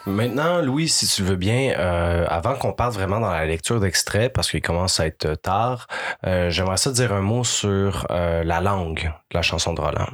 [0.08, 4.30] Maintenant, Louis, si tu veux bien, euh, avant qu'on parte vraiment dans la lecture d'extrait,
[4.30, 5.88] parce qu'il commence à être tard,
[6.26, 10.10] euh, j'aimerais ça dire un mot sur euh, la langue de la chanson de Roland.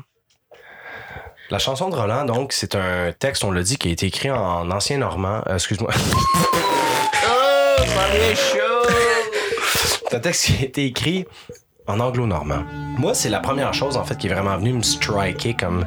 [1.49, 4.31] La chanson de Roland, donc, c'est un texte, on l'a dit, qui a été écrit
[4.31, 5.43] en ancien normand.
[5.53, 5.91] Excuse-moi.
[7.29, 7.83] oh,
[10.09, 11.25] C'est un texte qui a été écrit
[11.91, 12.63] en anglo-normand.
[12.97, 15.85] Moi, c'est la première chose, en fait, qui est vraiment venue me striker comme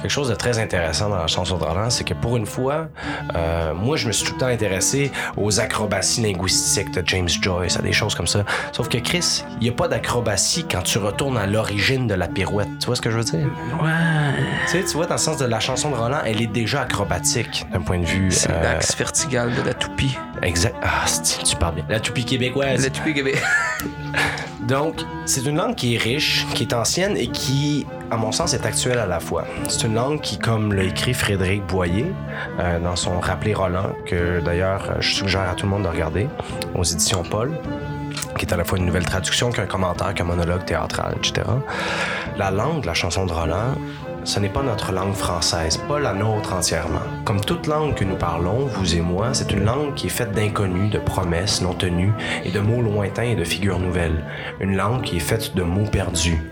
[0.00, 2.88] quelque chose de très intéressant dans la chanson de Roland, c'est que pour une fois,
[3.34, 7.76] euh, moi, je me suis tout le temps intéressé aux acrobaties linguistiques de James Joyce,
[7.76, 8.44] à des choses comme ça.
[8.72, 12.28] Sauf que Chris, il n'y a pas d'acrobatie quand tu retournes à l'origine de la
[12.28, 12.68] pirouette.
[12.80, 13.48] Tu vois ce que je veux dire?
[13.82, 14.44] Ouais.
[14.66, 16.82] Tu sais, tu vois, dans le sens de la chanson de Roland, elle est déjà
[16.82, 18.30] acrobatique d'un point de vue.
[18.30, 20.16] C'est euh, l'axe vertical de la toupie.
[20.42, 20.76] Exact.
[20.82, 21.84] Ah, c'est- tu parles bien.
[21.88, 22.82] La toupie québécoise.
[22.84, 23.42] La toupie Québec.
[24.68, 28.52] Donc, c'est une langue qui est riche, qui est ancienne et qui, à mon sens,
[28.52, 29.44] est actuelle à la fois.
[29.68, 32.12] C'est une langue qui, comme l'a écrit Frédéric Boyer
[32.60, 35.88] euh, dans son Rappelé Roland, que d'ailleurs euh, je suggère à tout le monde de
[35.88, 36.28] regarder,
[36.74, 37.52] aux éditions Paul,
[38.36, 41.46] qui est à la fois une nouvelle traduction qu'un commentaire, qu'un monologue théâtral, etc.
[42.36, 43.74] La langue de la chanson de Roland,
[44.28, 47.00] ce n'est pas notre langue française, pas la nôtre entièrement.
[47.24, 50.32] Comme toute langue que nous parlons, vous et moi, c'est une langue qui est faite
[50.32, 52.12] d'inconnus, de promesses non tenues
[52.44, 54.22] et de mots lointains et de figures nouvelles.
[54.60, 56.42] Une langue qui est faite de mots perdus.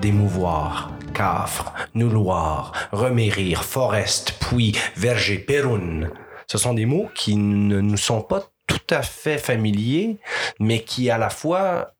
[0.00, 6.10] D'émouvoir, cafre, nouloir, remérir, forest, puits, verger, péroun.
[6.48, 10.18] Ce sont des mots qui ne nous sont pas tout à fait familiers,
[10.58, 11.94] mais qui à la fois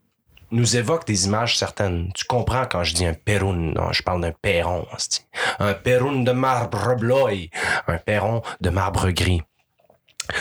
[0.54, 2.10] nous évoquent des images certaines.
[2.14, 4.86] Tu comprends quand je dis un perron, non, je parle d'un perron.
[5.58, 7.48] Un perron de marbre bleu,
[7.86, 9.42] un perron de marbre gris.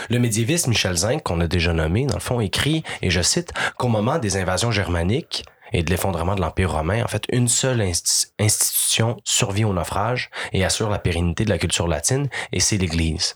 [0.09, 3.51] Le médiéviste Michel Zinc, qu'on a déjà nommé, dans le fond, écrit, et je cite,
[3.78, 5.43] qu'au moment des invasions germaniques
[5.74, 10.30] et de l'effondrement de l'Empire romain, en fait, une seule insti- institution survit au naufrage
[10.53, 13.34] et assure la pérennité de la culture latine, et c'est l'Église.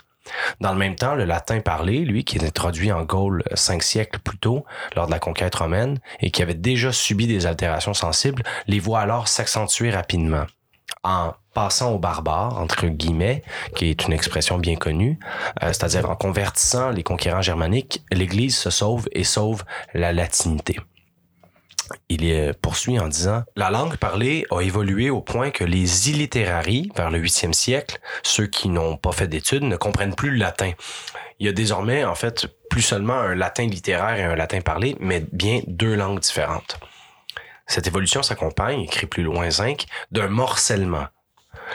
[0.62, 4.20] Dans le même temps, le latin parlé, lui, qui est introduit en Gaule cinq siècles
[4.20, 4.66] plus tôt,
[4.96, 9.00] lors de la conquête romaine, et qui avait déjà subi des altérations sensibles, les voit
[9.02, 10.46] alors s'accentuer rapidement.
[11.04, 13.44] En passant au barbare, entre guillemets,
[13.76, 15.20] qui est une expression bien connue,
[15.64, 19.64] euh, c'est-à-dire en convertissant les conquérants germaniques, l'Église se sauve et sauve
[19.94, 20.78] la latinité.
[22.10, 26.92] Il euh, poursuit en disant La langue parlée a évolué au point que les illitérari,
[26.96, 30.72] vers le 8e siècle, ceux qui n'ont pas fait d'études, ne comprennent plus le latin.
[31.40, 34.96] Il y a désormais, en fait, plus seulement un latin littéraire et un latin parlé,
[35.00, 36.80] mais bien deux langues différentes.
[37.68, 41.08] Cette évolution s'accompagne, écrit plus loin Zinc, d'un morcellement.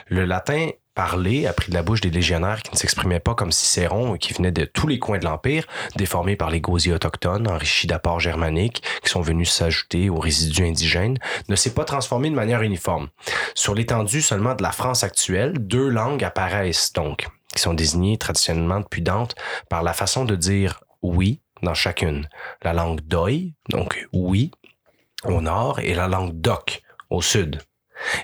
[0.08, 4.14] Le latin parlé, appris de la bouche des légionnaires qui ne s'exprimaient pas comme Cicéron
[4.14, 5.66] et qui venaient de tous les coins de l'Empire,
[5.97, 11.18] déformés par les gosiers autochtones, enrichis d'apports germaniques qui sont venus s'ajouter aux résidus indigènes,
[11.49, 13.09] ne s'est pas transformé de manière uniforme.
[13.55, 18.80] Sur l'étendue seulement de la France actuelle, deux langues apparaissent donc, qui sont désignées traditionnellement
[18.80, 19.34] depuis Dante
[19.68, 22.28] par la façon de dire oui dans chacune.
[22.62, 24.51] La langue d'Oï, donc oui,
[25.24, 27.61] au nord, et la langue d'Oc, au sud.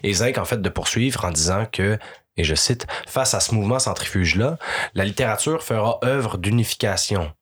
[0.02, 1.98] Et Zinc, en fait, de poursuivre en disant que,
[2.38, 4.56] et je cite, face à ce mouvement centrifuge-là,
[4.94, 7.32] la littérature fera œuvre d'unification,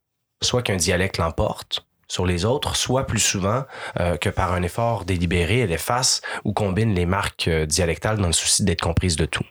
[0.42, 3.64] soit qu'un dialecte l'emporte sur les autres, soit plus souvent
[4.00, 8.28] euh, que par un effort délibéré, elle efface ou combine les marques euh, dialectales dans
[8.28, 9.44] le souci d'être comprise de tout.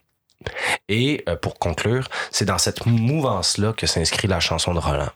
[0.90, 5.10] Et euh, pour conclure, c'est dans cette mouvance-là que s'inscrit la chanson de Roland.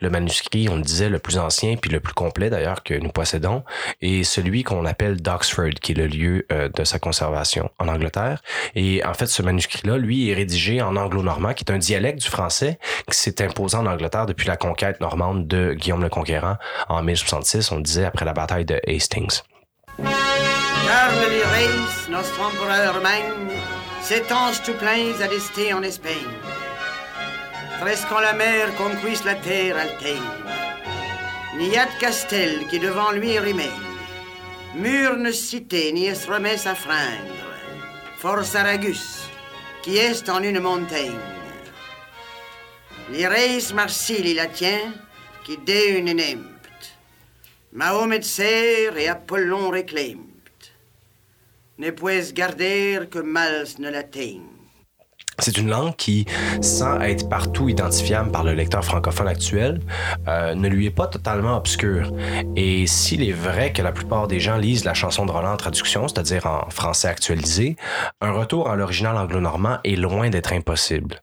[0.00, 3.08] Le manuscrit, on le disait, le plus ancien puis le plus complet d'ailleurs que nous
[3.08, 3.64] possédons,
[4.02, 8.42] est celui qu'on appelle d'Oxford, qui est le lieu euh, de sa conservation en Angleterre.
[8.74, 12.28] Et en fait, ce manuscrit-là, lui, est rédigé en anglo-normand, qui est un dialecte du
[12.28, 12.78] français
[13.10, 16.56] qui s'est imposé en Angleterre depuis la conquête normande de Guillaume le Conquérant
[16.88, 19.40] en 1066, on le disait, après la bataille de Hastings.
[24.04, 26.36] S'étanche tout plein à rester en Espagne.
[27.80, 30.20] Presqu'en la mer conquisse la terre altaigne.
[31.54, 33.70] De castel qui devant lui remaine.
[34.74, 37.48] Mur ne cité ni est remet à freindre.
[38.18, 39.22] Fort Saragus,
[39.82, 41.24] qui est en une montagne.
[43.10, 44.92] Les reis Marsil il la tient,
[45.44, 46.44] qui dé une.
[47.72, 50.33] Mahomet sert et Apollon réclame.
[55.40, 56.26] C'est une langue qui,
[56.60, 59.80] sans être partout identifiable par le lecteur francophone actuel,
[60.28, 62.12] euh, ne lui est pas totalement obscure.
[62.54, 65.56] Et s'il est vrai que la plupart des gens lisent la chanson de Roland en
[65.56, 67.76] traduction, c'est-à-dire en français actualisé,
[68.20, 71.16] un retour à l'original anglo-normand est loin d'être impossible.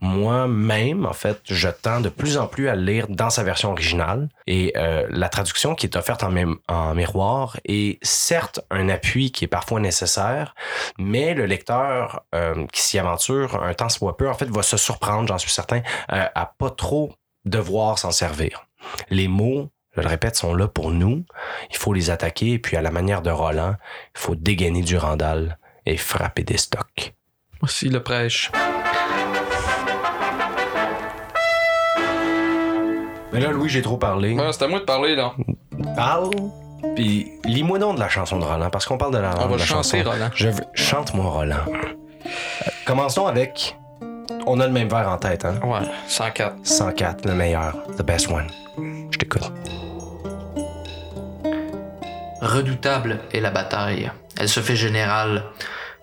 [0.00, 3.70] Moi-même, en fait, je tends de plus en plus à le lire dans sa version
[3.70, 4.28] originale.
[4.46, 9.48] Et euh, la traduction qui est offerte en, miroir est certes un appui qui est
[9.48, 10.54] parfois nécessaire,
[10.98, 14.76] mais le lecteur euh, qui s'y aventure un temps soit peu, en fait, va se
[14.76, 15.82] surprendre, j'en suis certain,
[16.12, 17.12] euh, à pas trop
[17.44, 18.66] devoir s'en servir.
[19.10, 21.24] Les mots, je le répète, sont là pour nous.
[21.70, 23.74] Il faut les attaquer, et puis à la manière de Roland,
[24.14, 27.14] il faut dégainer du Randall et frapper des stocks.
[27.62, 28.50] Aussi le prêche.
[33.36, 34.32] Mais là, Louis, j'ai trop parlé.
[34.34, 35.32] Ouais, c'est à moi de parler, là.
[35.94, 36.30] Parle,
[36.94, 39.50] puis lis-moi donc de la chanson de Roland, parce qu'on parle de la, On de
[39.52, 40.10] va la chanter, chanson.
[40.10, 40.30] Roland.
[40.34, 41.56] Je veux- Chante-moi, Roland.
[41.68, 42.30] Euh,
[42.86, 43.76] Commençons avec...
[44.46, 45.54] On a le même verre en tête, hein?
[45.64, 46.54] Ouais, 104.
[46.62, 48.46] 104, le meilleur, the best one.
[49.10, 49.52] Je t'écoute.
[52.40, 54.10] Redoutable est la bataille.
[54.38, 55.42] Elle se fait générale.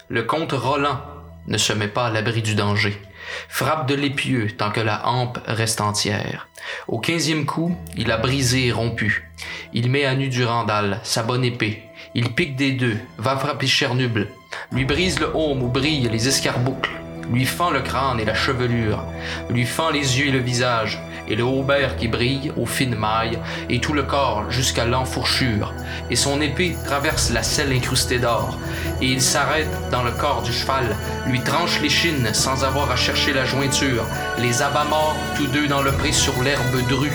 [0.09, 0.99] Le comte Roland
[1.47, 3.01] ne se met pas à l'abri du danger.
[3.49, 6.47] Frappe de l'épieu tant que la hampe reste entière.
[6.87, 9.29] Au quinzième coup, il a brisé et rompu.
[9.73, 11.83] Il met à nu Durandal, sa bonne épée.
[12.15, 14.27] Il pique des deux, va frapper Chernuble,
[14.71, 16.91] lui brise le haume où brillent les escarboucles,
[17.31, 19.03] lui fend le crâne et la chevelure,
[19.49, 23.39] lui fend les yeux et le visage, et le haubert qui brille aux fines mailles,
[23.69, 25.73] et tout le corps jusqu'à l'enfourchure,
[26.09, 28.57] et son épée traverse la selle incrustée d'or,
[29.01, 30.95] et il s'arrête dans le corps du cheval,
[31.27, 34.05] lui tranche l'échine sans avoir à chercher la jointure,
[34.39, 37.11] les abat morts tous deux dans le pré sur l'herbe drue.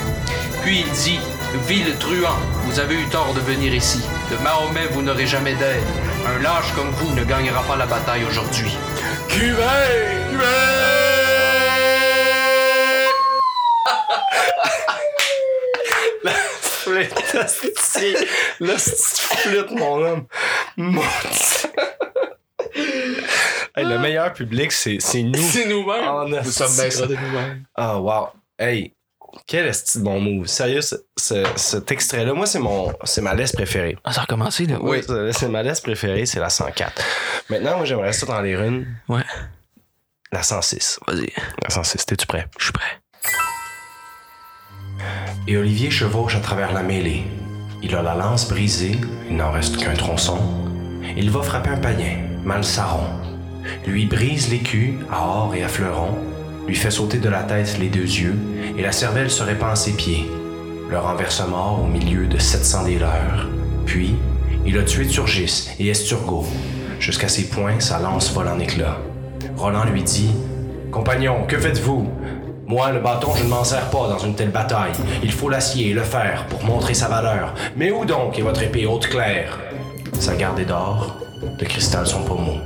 [0.62, 1.20] Puis il dit
[1.66, 4.00] Ville truand, vous avez eu tort de venir ici.
[4.30, 5.82] De Mahomet, vous n'aurez jamais d'aide.
[6.26, 8.76] Un lâche comme vous ne gagnera pas la bataille aujourd'hui.
[16.24, 18.14] La flûte, asti.
[18.60, 20.26] La petite flûte, mon homme.
[20.76, 21.70] Mon Dieu.
[23.76, 25.38] Hey, le meilleur public, c'est c'est nous.
[25.68, 26.08] nous-mêmes.
[26.08, 26.80] En Nous sommes asti.
[26.82, 27.64] maîtres de nous-mêmes.
[27.76, 28.28] Ah, wow.
[28.58, 28.94] Hey,
[29.46, 30.46] quel esti de bon move.
[30.46, 33.96] Sérieux, ce- ce- cet extrait-là, moi, c'est mon, c'est ma laisse préférée.
[34.04, 34.78] Ah, ça a recommencé, là?
[34.80, 37.02] Oui, c'est c'est ma laisse préférée, c'est la 104.
[37.50, 38.86] Maintenant, moi, j'aimerais ça dans les runes.
[39.08, 39.22] Ouais.
[40.32, 40.98] La 106.
[41.06, 42.46] Vas-y, La 106, t'es-tu prêt?
[42.58, 43.00] je suis prêt.
[45.46, 47.22] Et Olivier chevauche à travers la mêlée.
[47.82, 48.98] Il a la lance brisée,
[49.30, 50.38] il n'en reste qu'un tronçon.
[51.16, 53.06] Il va frapper un païen, Malsaron.
[53.86, 56.18] Lui brise l'écu à or et à fleuron,
[56.68, 58.36] lui fait sauter de la tête les deux yeux,
[58.76, 60.30] et la cervelle se répand à ses pieds.
[60.90, 63.48] Le renverse mort au milieu de 700 des leurs.
[63.86, 64.14] Puis,
[64.66, 66.44] il a tué Turgis et Esturgo.
[67.00, 68.98] Jusqu'à ses poings, sa lance vole en éclats.
[69.56, 70.30] Roland lui dit
[70.90, 72.06] Compagnon, que faites-vous?
[72.66, 74.92] Moi, le bâton, je ne m'en sers pas dans une telle bataille.
[75.22, 77.54] Il faut l'acier et le fer pour montrer sa valeur.
[77.76, 79.58] Mais où donc est votre épée haute claire
[80.18, 81.16] Sa garde est d'or,
[81.58, 82.58] de cristal son pommeau.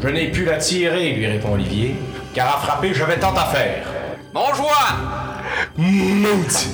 [0.00, 1.96] Je n'ai pu la tirer, lui répond Olivier,
[2.34, 3.86] car à frapper, j'avais tant à faire.
[4.32, 4.96] Bon joie!
[5.76, 6.68] Maudit!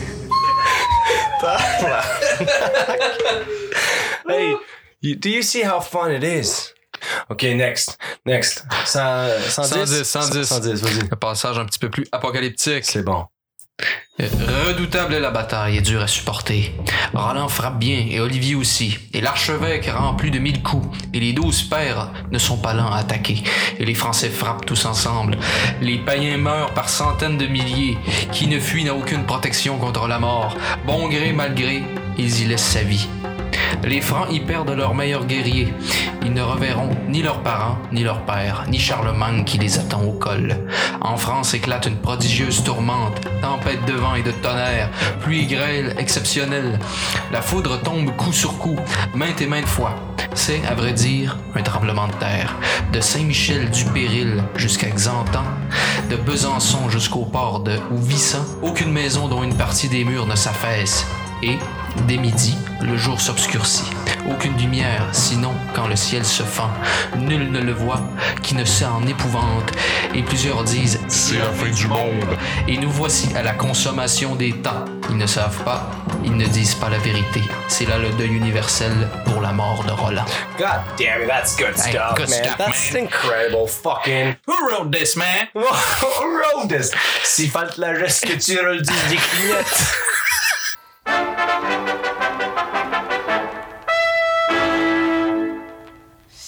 [4.29, 4.57] hey,
[5.03, 6.73] you- do you see how fun it is?
[7.29, 7.99] OK, next.
[8.25, 8.65] Next.
[8.87, 10.05] 100, 110?
[10.05, 10.49] 110, 110.
[10.49, 11.09] 110, vas-y.
[11.09, 12.85] Le passage un petit peu plus apocalyptique.
[12.85, 13.27] C'est bon.
[14.21, 16.73] Redoutable est la bataille et dure à supporter.
[17.13, 18.97] Roland frappe bien, et Olivier aussi.
[19.13, 20.97] Et l'archevêque rend plus de mille coups.
[21.13, 23.43] Et les douze pères ne sont pas lents à attaquer.
[23.79, 25.37] Et les Français frappent tous ensemble.
[25.81, 27.99] Les païens meurent par centaines de milliers.
[28.31, 30.57] Qui ne fuit n'a aucune protection contre la mort.
[30.87, 31.83] Bon gré, mal gré,
[32.17, 33.09] ils y laissent sa vie.
[33.83, 35.73] Les Francs y perdent leurs meilleurs guerriers.
[36.25, 40.13] Ils ne reverront ni leurs parents, ni leur père, ni Charlemagne qui les attend au
[40.13, 40.57] col.
[41.01, 44.89] En France éclate une prodigieuse tourmente, tempête de vent et de tonnerre,
[45.21, 46.79] pluie grêle exceptionnelle.
[47.31, 48.77] La foudre tombe coup sur coup,
[49.15, 49.95] maintes et maintes fois.
[50.35, 52.57] C'est, à vrai dire, un tremblement de terre.
[52.93, 55.45] De Saint-Michel du Péril jusqu'à Xantan,
[56.11, 61.07] de Besançon jusqu'au port de Ouvissant, aucune maison dont une partie des murs ne s'affaisse.
[61.45, 61.59] Et,
[62.09, 63.91] dès midi, le jour s'obscurcit.
[64.31, 66.71] Aucune lumière, sinon quand le ciel se fend.
[67.19, 68.01] Nul ne le voit,
[68.43, 69.71] qui ne sait en épouvante.
[70.15, 72.25] Et plusieurs disent C'est la fin du monde.
[72.67, 74.87] Et nous voici à la consommation des temps.
[75.11, 75.91] Ils ne savent pas,
[76.25, 77.43] ils ne disent pas la vérité.
[77.69, 78.93] C'est là le deuil universel
[79.27, 80.25] pour la mort de Roland.
[80.59, 82.45] God damn it, that's good Hey, stuff, good man.
[82.45, 83.03] stuff, that's man.
[83.03, 84.37] incredible fucking.
[84.47, 85.49] Who wrote this, man?
[85.55, 86.91] Who wrote this?
[87.23, 89.19] S'il la geste que tu le dis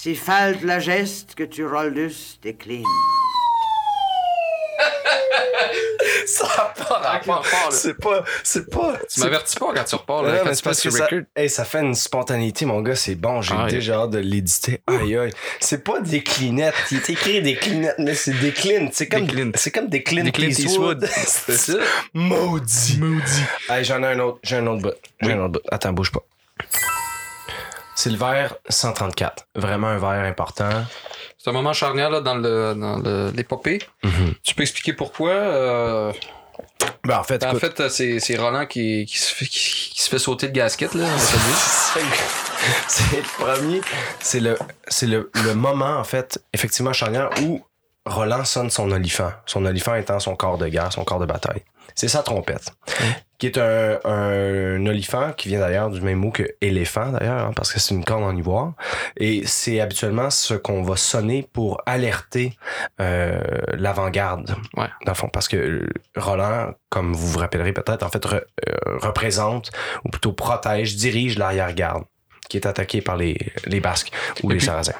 [0.06, 2.84] si falte la geste que tu roldus décline.
[6.26, 7.42] Ça a pas rapport.
[7.42, 7.70] là.
[7.72, 8.22] C'est pas.
[8.44, 8.96] C'est pas.
[9.12, 11.06] Tu m'avertis pas quand tu repars, là, Ouais, quand mais tu passes que sur ça,
[11.06, 11.22] record.
[11.34, 13.42] hey, ça fait une spontanéité, mon gars, c'est bon.
[13.42, 14.80] J'ai Ah, déjà hâte de l'éditer.
[14.86, 15.32] Aïe, aïe.
[15.58, 16.74] C'est pas des clinettes.
[16.92, 18.90] Il est écrit des clinettes, mais c'est des clines.
[18.92, 19.26] C'est comme,
[19.56, 20.30] c'est comme des Clint, Des
[20.62, 21.02] Eastwood.
[21.02, 21.06] Eastwood.
[21.26, 21.78] C'est ça.
[22.14, 22.98] Maudit.
[23.00, 23.42] Maudit.
[23.68, 24.38] Hey, j'en ai un autre.
[24.44, 24.94] J'ai un autre bout.
[25.20, 25.62] J'ai un autre bout.
[25.72, 26.22] Attends, bouge pas.
[27.96, 29.46] C'est le verre 134.
[29.56, 30.68] Vraiment un verre important.
[31.38, 33.80] C'est un moment charnière là, dans le dans le- l'épopée.
[34.44, 35.30] Tu peux expliquer pourquoi?
[35.30, 36.12] euh,
[37.04, 40.00] Ben, en fait, en écoute, fait, c'est c'est Roland qui, qui, se fait, qui, qui
[40.02, 40.94] se fait sauter le gasket.
[40.94, 41.06] Là,
[42.88, 43.80] c'est le premier.
[44.20, 47.64] C'est le, c'est le, le moment, en fait, effectivement, charnière où
[48.04, 49.32] Roland sonne son olifant.
[49.46, 51.62] Son olifant étant son corps de guerre, son corps de bataille.
[51.96, 52.72] C'est sa trompette.
[53.38, 57.52] Qui est un, un olifant qui vient d'ailleurs du même mot que éléphant, d'ailleurs, hein,
[57.56, 58.72] parce que c'est une corne en ivoire.
[59.18, 62.56] Et c'est habituellement ce qu'on va sonner pour alerter
[63.00, 63.40] euh,
[63.74, 64.54] l'avant-garde.
[64.76, 64.86] Ouais.
[65.04, 68.34] Dans le fond, parce que euh, Roland, comme vous vous rappellerez peut-être, en fait, re-
[68.68, 69.70] euh, représente,
[70.04, 72.04] ou plutôt protège, dirige l'arrière-garde
[72.48, 73.36] qui est attaqué par les,
[73.66, 74.12] les Basques
[74.44, 74.94] ou Et les puis- Sarrasins.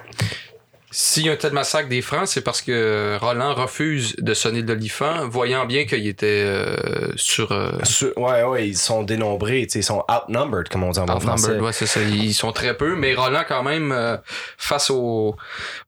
[0.93, 4.63] S'il y a un tel massacre des Francs, c'est parce que Roland refuse de sonner
[4.63, 6.77] l'olifant, voyant bien qu'il était euh,
[7.17, 7.51] sur.
[7.53, 10.99] euh, Sur- ouais, ouais, ils sont dénombrés, tu sais, ils sont outnumbered, comme on dit
[11.01, 11.47] en bon français.
[11.47, 12.01] outnumbered, ouais, c'est ça.
[12.03, 14.17] Ils sont très peu, mais Roland, quand même, euh,
[14.59, 15.35] face aux,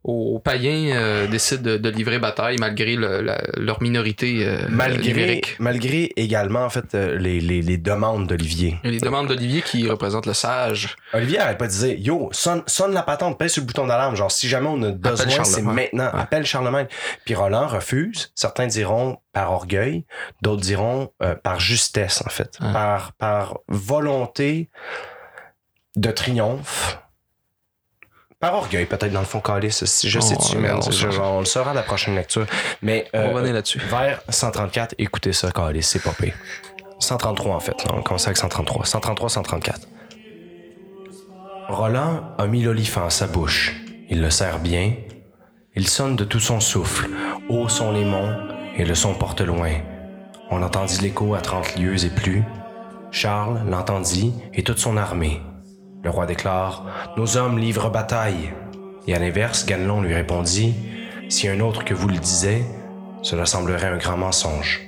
[0.04, 5.12] aux païens, euh, décide de, de livrer bataille malgré le- la- leur minorité euh, Malgré,
[5.12, 5.56] numérique.
[5.60, 8.76] malgré également, en fait, les, les, les demandes d'Olivier.
[8.82, 10.96] Les demandes d'Olivier qui représente le sage.
[11.14, 14.16] Olivier arrête pas de dire Yo, sonne, sonne la patente, pèse sur le bouton d'alarme.
[14.16, 16.10] Genre, si jamais on a besoin, c'est maintenant.
[16.12, 16.20] Ouais.
[16.20, 16.86] Appelle Charlemagne.
[17.24, 18.32] Puis Roland refuse.
[18.34, 20.04] Certains diront par orgueil,
[20.42, 22.58] d'autres diront euh, par justesse, en fait.
[22.60, 22.72] Ouais.
[22.72, 24.70] Par, par volonté
[25.96, 26.98] de triomphe.
[28.40, 29.84] Par orgueil, peut-être, dans le fond, Calice.
[29.84, 32.14] Si je On- sais dessus, on- mais on on, on le saura à la prochaine
[32.14, 32.46] lecture.
[32.82, 33.80] Mais On va euh, revenir là-dessus.
[33.80, 36.34] vers 134, écoutez ça, Calice, c'est pire.
[37.00, 38.84] 133 en fait, on commence avec 133.
[38.84, 39.80] 133, 134.
[41.68, 43.74] Roland a mis l'olifant à sa bouche.
[44.10, 44.94] Il le serre bien.
[45.74, 47.10] Il sonne de tout son souffle.
[47.50, 48.34] Hauts sont les monts
[48.76, 49.72] et le son porte loin.
[50.50, 52.42] On entendit l'écho à trente lieues et plus.
[53.10, 55.42] Charles l'entendit et toute son armée.
[56.02, 56.86] Le roi déclare
[57.18, 58.54] Nos hommes livrent bataille.
[59.06, 60.74] Et à l'inverse, Ganelon lui répondit
[61.28, 62.64] Si un autre que vous le disait,
[63.20, 64.80] cela semblerait un grand mensonge.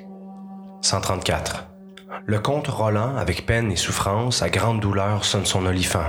[0.80, 1.66] 134.
[2.24, 6.06] Le comte Roland, avec peine et souffrance, à grande douleur, sonne son olifant.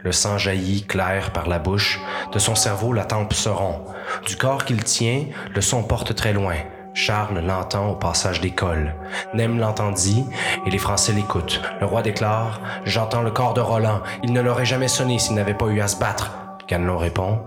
[0.00, 2.00] Le sang jaillit clair par la bouche,
[2.32, 3.82] de son cerveau la tempe se rompt.
[4.26, 6.54] Du corps qu'il tient, le son porte très loin.
[6.94, 8.94] Charles l'entend au passage des cols.
[9.34, 10.24] Nem l'entendit,
[10.66, 11.60] et les Français l'écoutent.
[11.80, 14.00] Le roi déclare J'entends le corps de Roland.
[14.22, 16.32] Il ne l'aurait jamais sonné s'il n'avait pas eu à se battre.
[16.68, 17.40] Ganelon répond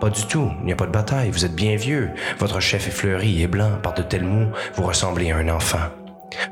[0.00, 2.10] Pas du tout, il n'y a pas de bataille, vous êtes bien vieux.
[2.38, 5.90] Votre chef est fleuri et blanc, par de tels mots, vous ressemblez à un enfant.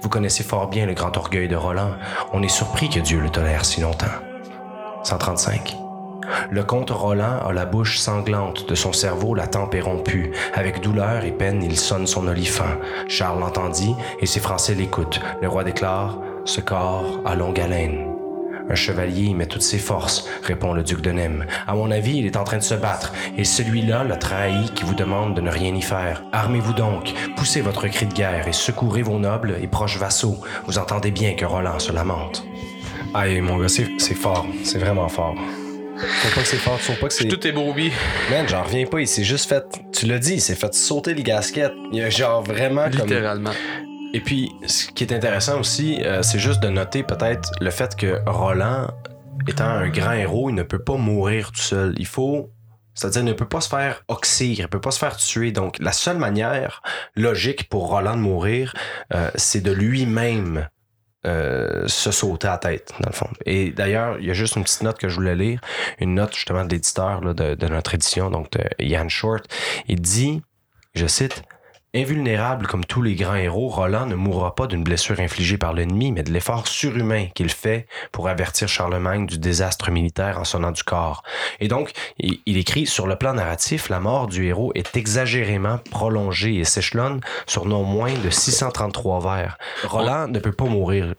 [0.02, 1.92] Vous connaissez fort bien le grand orgueil de Roland.
[2.32, 4.06] On est surpris que Dieu le tolère si longtemps.
[5.06, 5.76] 135.
[6.50, 10.32] Le comte Roland a la bouche sanglante, de son cerveau la tempe est rompue.
[10.52, 12.64] Avec douleur et peine, il sonne son olifant.
[13.06, 15.20] Charles l'entendit et ses Français l'écoutent.
[15.40, 18.12] Le roi déclare Ce corps a longue haleine.
[18.68, 21.46] Un chevalier y met toutes ses forces, répond le duc de Nem.
[21.68, 24.82] À mon avis, il est en train de se battre, et celui-là l'a trahi qui
[24.82, 26.24] vous demande de ne rien y faire.
[26.32, 30.38] Armez-vous donc, poussez votre cri de guerre et secourez vos nobles et proches vassaux.
[30.66, 32.44] Vous entendez bien que Roland se lamente.
[33.14, 34.46] Aïe, mon gars, c'est fort.
[34.64, 35.34] C'est vraiment fort.
[35.98, 37.28] Faut pas que c'est fort, faut pas que c'est.
[37.28, 37.90] Tout est bourbi.
[38.30, 39.64] Man, j'en reviens pas, il s'est juste fait.
[39.92, 41.72] Tu l'as dit, il s'est fait sauter le gasket.
[41.92, 43.08] Il a genre vraiment comme.
[43.08, 43.52] Littéralement.
[44.12, 47.96] Et puis, ce qui est intéressant aussi, euh, c'est juste de noter peut-être le fait
[47.96, 48.88] que Roland,
[49.48, 51.94] étant un grand héros, il ne peut pas mourir tout seul.
[51.98, 52.50] Il faut.
[52.94, 55.52] C'est-à-dire, il ne peut pas se faire oxyre, il ne peut pas se faire tuer.
[55.52, 56.82] Donc, la seule manière
[57.14, 58.74] logique pour Roland de mourir,
[59.14, 60.66] euh, c'est de lui-même
[61.26, 63.28] euh, se sauter à la tête, dans le fond.
[63.44, 65.60] Et d'ailleurs, il y a juste une petite note que je voulais lire,
[65.98, 69.44] une note justement de l'éditeur de, de notre édition, donc de Ian Short.
[69.88, 70.42] Il dit,
[70.94, 71.42] je cite,
[71.96, 76.12] Invulnérable comme tous les grands héros, Roland ne mourra pas d'une blessure infligée par l'ennemi,
[76.12, 80.82] mais de l'effort surhumain qu'il fait pour avertir Charlemagne du désastre militaire en sonnant du
[80.82, 81.22] corps.
[81.58, 86.56] Et donc, il, écrit sur le plan narratif, la mort du héros est exagérément prolongée
[86.56, 89.56] et s'échelonne sur non moins de 633 vers.
[89.84, 91.14] Roland ne peut pas mourir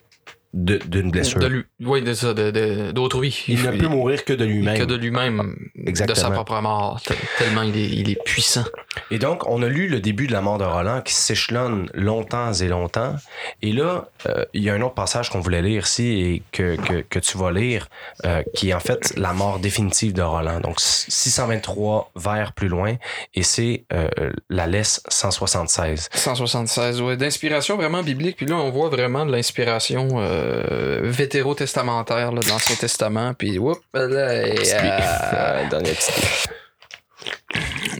[0.54, 1.38] d'une blessure.
[1.40, 1.64] De lui.
[1.80, 3.44] Oui, de ça, de- de- d'autrui.
[3.48, 4.78] Il ne peut mourir que de lui-même.
[4.78, 6.16] que de lui-même, de Exactement.
[6.28, 8.64] sa propre mort, te- tellement il est, il est puissant.
[9.10, 12.52] Et donc, on a lu le début de la mort de Roland qui s'échelonne longtemps
[12.52, 13.14] et longtemps.
[13.62, 16.76] Et là, euh, il y a un autre passage qu'on voulait lire ici et que,
[16.76, 17.88] que, que tu vas lire,
[18.24, 20.60] euh, qui est en fait la mort définitive de Roland.
[20.60, 22.96] Donc, 623 vers plus loin,
[23.34, 24.08] et c'est euh,
[24.48, 26.08] la laisse 176.
[26.12, 28.36] 176, ouais, d'inspiration vraiment biblique.
[28.36, 30.08] Puis là, on voit vraiment de l'inspiration
[30.38, 33.34] euh, vétérotestamentaire là, de l'Ancien Testament.
[33.34, 36.48] Puis, whoop, là, et, euh, dernier petit.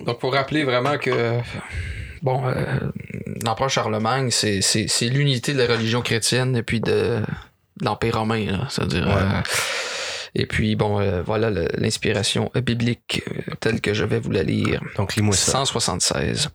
[0.05, 1.39] donc, pour rappeler vraiment que,
[2.23, 2.55] bon, euh,
[3.45, 8.19] l'empereur Charlemagne, c'est, c'est, c'est l'unité de la religion chrétienne et puis de, de l'Empire
[8.19, 9.07] romain, là, c'est-à-dire...
[9.07, 9.13] Ouais.
[9.15, 9.41] euh,
[10.35, 14.43] et puis, bon, euh, voilà le- l'inspiration biblique euh, telle que je vais vous la
[14.43, 14.81] lire.
[14.97, 15.53] Donc, lis-moi ça.
[15.53, 16.51] 176.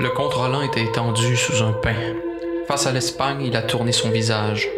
[0.00, 1.94] Le comte Roland était étendu sous un pin.
[2.68, 4.68] Face à l'Espagne, il a tourné son visage.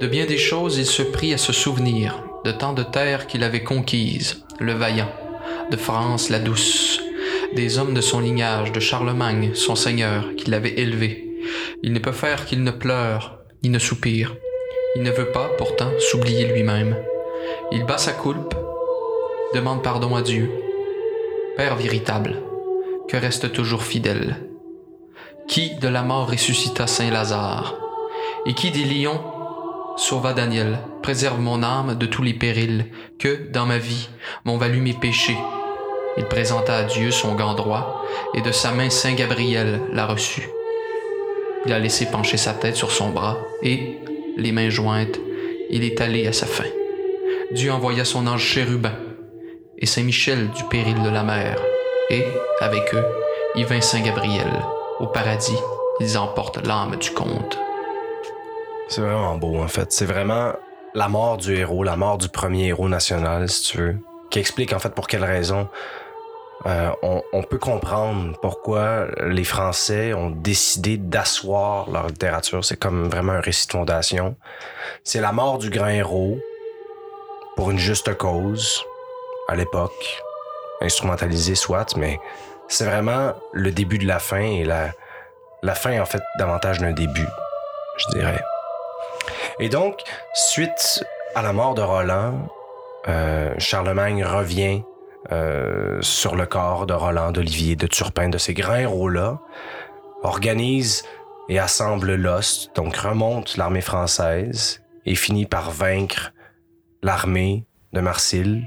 [0.00, 3.44] De bien des choses, il se prit à se souvenir, de tant de terres qu'il
[3.44, 5.10] avait conquises, le vaillant,
[5.70, 7.00] de France la douce,
[7.54, 11.28] des hommes de son lignage, de Charlemagne, son seigneur, qui l'avait élevé.
[11.82, 14.36] Il ne peut faire qu'il ne pleure, ni ne soupire.
[14.96, 16.96] Il ne veut pas, pourtant, s'oublier lui-même.
[17.70, 18.54] Il bat sa coulpe,
[19.54, 20.50] demande pardon à Dieu.
[21.56, 22.36] Père véritable,
[23.08, 24.49] que reste toujours fidèle.
[25.50, 27.74] Qui de la mort ressuscita Saint Lazare
[28.46, 29.20] Et qui des lions
[29.96, 32.86] sauva Daniel Préserve mon âme de tous les périls
[33.18, 34.10] que, dans ma vie,
[34.44, 35.36] m'ont valu mes péchés.
[36.16, 40.48] Il présenta à Dieu son gant droit, et de sa main Saint Gabriel l'a reçu.
[41.66, 43.98] Il a laissé pencher sa tête sur son bras, et,
[44.36, 45.18] les mains jointes,
[45.68, 46.70] il est allé à sa fin.
[47.50, 48.94] Dieu envoya son ange chérubin,
[49.78, 51.60] et Saint Michel du péril de la mer,
[52.08, 52.24] et,
[52.60, 53.04] avec eux,
[53.56, 54.46] y vint Saint Gabriel.
[55.00, 55.58] Au paradis,
[55.98, 57.58] ils emportent l'âme du comte.
[58.88, 59.90] C'est vraiment beau, en fait.
[59.92, 60.52] C'est vraiment
[60.94, 63.96] la mort du héros, la mort du premier héros national, si tu veux,
[64.30, 65.68] qui explique, en fait, pour quelle raison
[66.66, 72.62] euh, on, on peut comprendre pourquoi les Français ont décidé d'asseoir leur littérature.
[72.62, 74.36] C'est comme vraiment un récit de fondation.
[75.02, 76.38] C'est la mort du grand héros
[77.56, 78.84] pour une juste cause,
[79.48, 80.22] à l'époque,
[80.82, 82.20] instrumentalisé soit, mais
[82.70, 84.92] c'est vraiment le début de la fin et la,
[85.62, 87.26] la fin, en fait, davantage d'un début,
[87.98, 88.42] je dirais.
[89.58, 90.00] Et donc,
[90.34, 91.04] suite
[91.34, 92.48] à la mort de Roland,
[93.08, 94.82] euh, Charlemagne revient
[95.32, 99.40] euh, sur le corps de Roland, d'Olivier, de Turpin, de ces grands héros-là,
[100.22, 101.04] organise
[101.48, 106.32] et assemble l'ost, donc remonte l'armée française et finit par vaincre
[107.02, 108.64] l'armée de Marsil,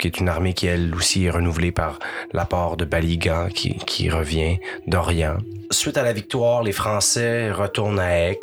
[0.00, 1.98] qui est une armée qui elle aussi est renouvelée par
[2.32, 5.36] l'apport de Baligan qui, qui revient d'Orient.
[5.70, 8.40] Suite à la victoire, les Français retournent à Aix.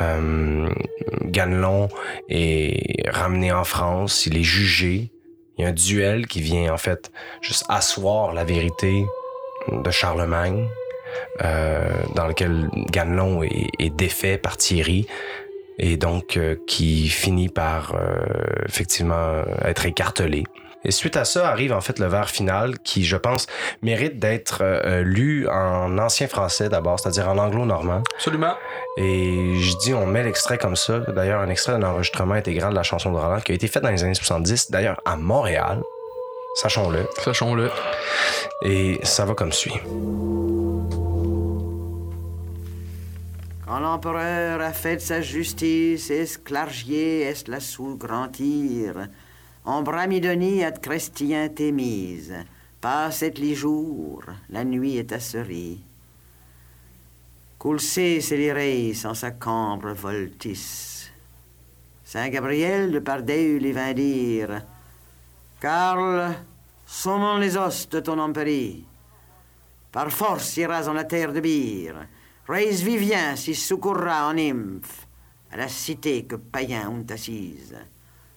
[0.00, 0.68] Euh,
[1.24, 1.88] Ganelon
[2.28, 5.10] est ramené en France, il est jugé.
[5.56, 9.04] Il y a un duel qui vient en fait juste asseoir la vérité
[9.70, 10.68] de Charlemagne,
[11.44, 15.06] euh, dans lequel Ganelon est, est défait par Thierry
[15.78, 18.18] et donc euh, qui finit par euh,
[18.66, 20.44] effectivement être écartelé.
[20.84, 23.46] Et suite à ça arrive en fait le vers final qui, je pense,
[23.82, 28.02] mérite d'être euh, lu en ancien français d'abord, c'est-à-dire en anglo-normand.
[28.14, 28.54] Absolument.
[28.96, 31.00] Et je dis, on met l'extrait comme ça.
[31.00, 33.80] D'ailleurs, un extrait d'un enregistrement intégral de la chanson de Roland qui a été fait
[33.80, 35.82] dans les années 70, d'ailleurs à Montréal.
[36.54, 37.06] Sachons-le.
[37.22, 37.70] Sachons-le.
[38.62, 39.74] Et ça va comme suit.
[43.68, 49.08] Quand l'empereur a fait sa justice, esclargier est la sous grandir.
[49.62, 52.32] En Bramidonie ad Crestien t'es mise.
[52.80, 55.82] Passet les jours, la nuit est asserie.
[57.58, 58.20] Coulsé
[58.54, 61.10] reis sans sa cambre voltis.
[62.04, 64.62] Saint Gabriel de Pardeu les vint dire.
[65.60, 66.34] Karl,
[66.86, 68.86] sommons les os de ton empérie.
[69.92, 72.06] Par force iras en la terre de Bire.
[72.48, 75.06] Reis Vivien s'y secourra en nymphe,
[75.52, 77.76] à la cité que païens ont assise.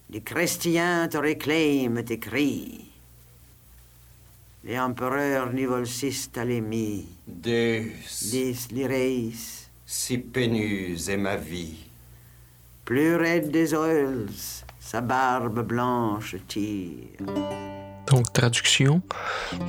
[0.10, 2.92] Les chrétiens te réclament tes cris.
[4.66, 5.50] Les empereurs
[6.36, 7.08] à l'émis.
[7.26, 11.78] Deus, Dis les reis, si pénuse est ma vie.
[12.84, 14.28] plus raide des oils,
[14.78, 17.26] sa barbe blanche tire.
[18.08, 19.02] Donc, traduction?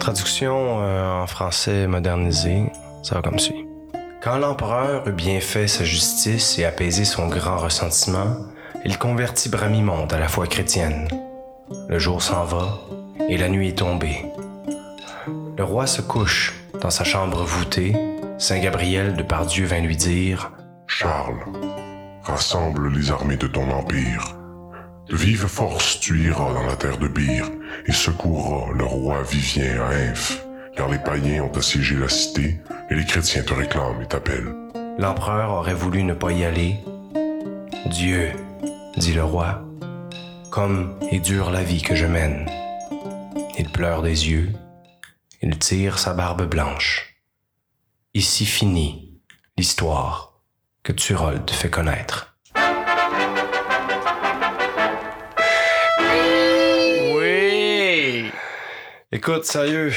[0.01, 2.65] Traduction euh, en français modernisé,
[3.05, 3.65] ça va comme suit.
[4.23, 8.37] Quand l'empereur eut bien fait sa justice et apaisé son grand ressentiment,
[8.85, 11.09] il convertit Bramimonde à la foi chrétienne.
[11.89, 12.79] Le jour s'en va
[13.29, 14.25] et la nuit est tombée.
[15.59, 17.97] Le roi se couche dans sa chambre voûtée.
[18.39, 20.53] Saint Gabriel de Pardieu vint lui dire
[20.87, 21.43] Charles,
[22.23, 24.37] rassemble les armées de ton empire.
[25.09, 27.51] De vive force tu iras dans la terre de Byr
[27.87, 30.45] et secourras le roi Vivien à Inf,
[30.77, 32.61] car les païens ont assiégé la cité
[32.91, 34.55] et les chrétiens te réclament et t'appellent.
[34.99, 36.77] L'empereur aurait voulu ne pas y aller.
[37.87, 38.33] Dieu,
[38.97, 39.65] dit le roi,
[40.51, 42.47] comme est dure la vie que je mène.
[43.59, 44.53] Il pleure des yeux,
[45.41, 47.17] il tire sa barbe blanche.
[48.15, 49.21] Ici finit
[49.57, 50.43] l'histoire
[50.83, 52.32] que Turold fait connaître.
[59.15, 59.93] Écoute, sérieux,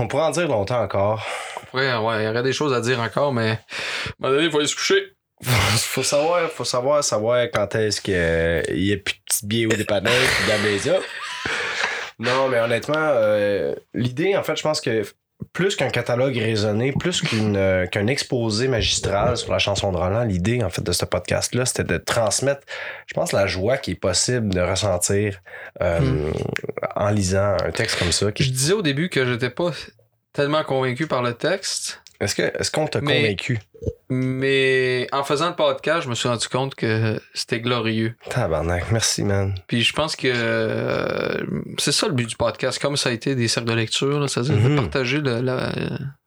[0.00, 1.24] on pourrait en dire longtemps encore.
[1.72, 3.58] Ouais, ouais, il y aurait des choses à dire encore, mais à un
[4.18, 5.12] moment donné, il faut aller se coucher.
[5.44, 8.14] faut savoir, faut savoir, savoir quand est-ce qu'il
[8.84, 10.98] y a plus de petits billets ou des panneaux puis d'amnésia.
[12.18, 15.02] Non, mais honnêtement, euh, l'idée, en fait, je pense que
[15.56, 20.22] plus qu'un catalogue raisonné, plus qu'une euh, qu'un exposé magistral sur la chanson de Roland,
[20.24, 22.60] l'idée, en fait, de ce podcast-là, c'était de transmettre,
[23.06, 25.40] je pense, la joie qui est possible de ressentir
[25.80, 26.30] euh,
[26.94, 28.30] en lisant un texte comme ça.
[28.32, 29.70] qui- Je disais au début que j'étais pas
[30.34, 33.58] tellement convaincu par le texte, Est-ce que est-ce qu'on t'a Mais- convaincu?
[34.08, 38.14] mais en faisant le podcast, je me suis rendu compte que c'était glorieux.
[38.30, 39.54] Tabarnak, merci, man.
[39.66, 41.44] Puis je pense que euh,
[41.78, 44.28] c'est ça le but du podcast, comme ça a été des cercles de lecture, là,
[44.28, 44.76] c'est-à-dire de Mhm.
[44.76, 45.72] partager, le, la-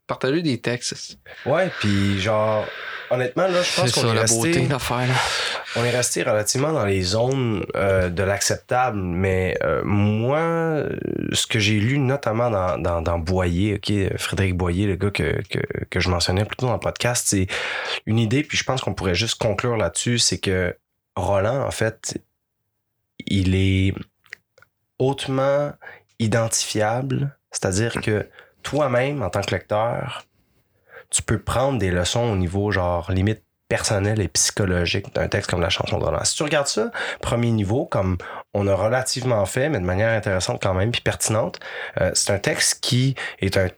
[0.09, 1.19] partager des textes.
[1.45, 2.65] Ouais, puis genre,
[3.11, 4.37] honnêtement, là, je pense qu'on est la resté...
[4.37, 4.67] beauté.
[5.75, 10.83] On est resté relativement dans les zones euh, de l'acceptable, mais euh, moi,
[11.31, 15.41] ce que j'ai lu notamment dans, dans, dans Boyer, ok, Frédéric Boyer, le gars que,
[15.47, 17.45] que, que je mentionnais plus tôt dans le podcast, c'est
[18.07, 20.75] une idée, puis je pense qu'on pourrait juste conclure là-dessus, c'est que
[21.15, 22.19] Roland, en fait,
[23.27, 23.93] il est
[24.97, 25.71] hautement
[26.17, 28.27] identifiable, c'est-à-dire que
[28.63, 30.23] toi-même, en tant que lecteur,
[31.09, 35.61] tu peux prendre des leçons au niveau, genre, limite personnel et psychologique d'un texte comme
[35.61, 36.23] la chanson de Roland.
[36.23, 36.91] Si tu regardes ça,
[37.21, 38.17] premier niveau, comme
[38.53, 41.59] on a relativement fait, mais de manière intéressante quand même, puis pertinente,
[42.01, 43.69] euh, c'est un texte qui est un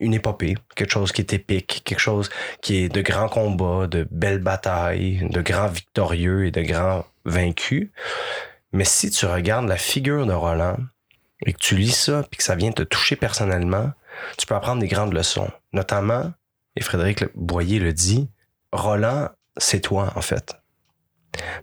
[0.00, 2.28] une épopée, quelque chose qui est épique, quelque chose
[2.60, 7.88] qui est de grands combats, de belles batailles, de grands victorieux et de grands vaincus.
[8.72, 10.76] Mais si tu regardes la figure de Roland
[11.44, 13.92] et que tu lis ça puis que ça vient te toucher personnellement,
[14.38, 15.50] tu peux apprendre des grandes leçons.
[15.72, 16.32] Notamment,
[16.76, 18.28] et Frédéric Boyer le dit,
[18.72, 20.54] Roland, c'est toi, en fait.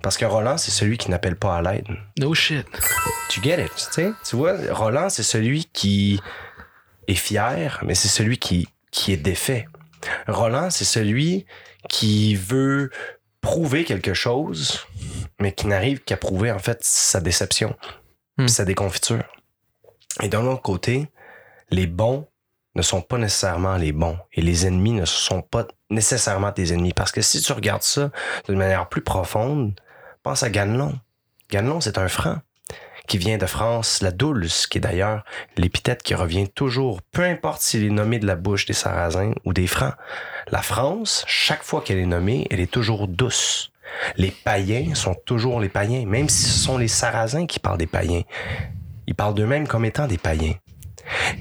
[0.01, 1.87] Parce que Roland, c'est celui qui n'appelle pas à l'aide.
[2.19, 2.65] No shit.
[3.29, 4.11] Tu get it, tu sais?
[4.27, 6.19] Tu vois, Roland, c'est celui qui
[7.07, 9.67] est fier, mais c'est celui qui, qui est défait.
[10.27, 11.45] Roland, c'est celui
[11.89, 12.91] qui veut
[13.41, 14.85] prouver quelque chose,
[15.39, 17.75] mais qui n'arrive qu'à prouver, en fait, sa déception,
[18.37, 18.47] Hmm.
[18.47, 19.23] sa déconfiture.
[20.23, 21.07] Et d'un autre côté,
[21.69, 22.27] les bons
[22.75, 26.93] ne sont pas nécessairement les bons et les ennemis ne sont pas nécessairement tes ennemis.
[26.93, 28.11] Parce que si tu regardes ça
[28.47, 29.73] d'une manière plus profonde,
[30.23, 30.99] pense à Ganelon.
[31.49, 32.37] Ganelon, c'est un franc
[33.07, 35.23] qui vient de France, la Dulce, qui est d'ailleurs
[35.57, 39.53] l'épithète qui revient toujours, peu importe s'il est nommé de la bouche des Sarrasins ou
[39.53, 39.93] des Francs.
[40.47, 43.71] La France, chaque fois qu'elle est nommée, elle est toujours douce.
[44.15, 47.87] Les païens sont toujours les païens, même si ce sont les Sarrasins qui parlent des
[47.87, 48.23] païens.
[49.05, 50.55] Ils parlent d'eux-mêmes comme étant des païens.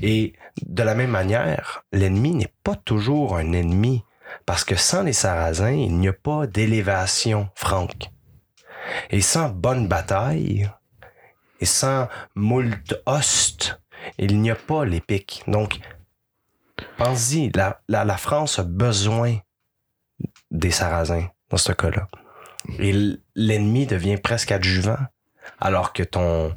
[0.03, 4.05] Et de la même manière, l'ennemi n'est pas toujours un ennemi,
[4.47, 8.11] parce que sans les Sarrasins, il n'y a pas d'élévation franque.
[9.11, 10.71] Et sans bonne bataille,
[11.61, 13.81] et sans moult host,
[14.19, 15.45] il n'y a pas l'épique.
[15.47, 15.79] Donc,
[16.97, 19.39] pense-y, la, la, France a besoin
[20.51, 22.09] des Sarrasins dans ce cas-là.
[22.79, 22.93] Et
[23.35, 24.99] l'ennemi devient presque adjuvant,
[25.61, 26.57] alors que ton,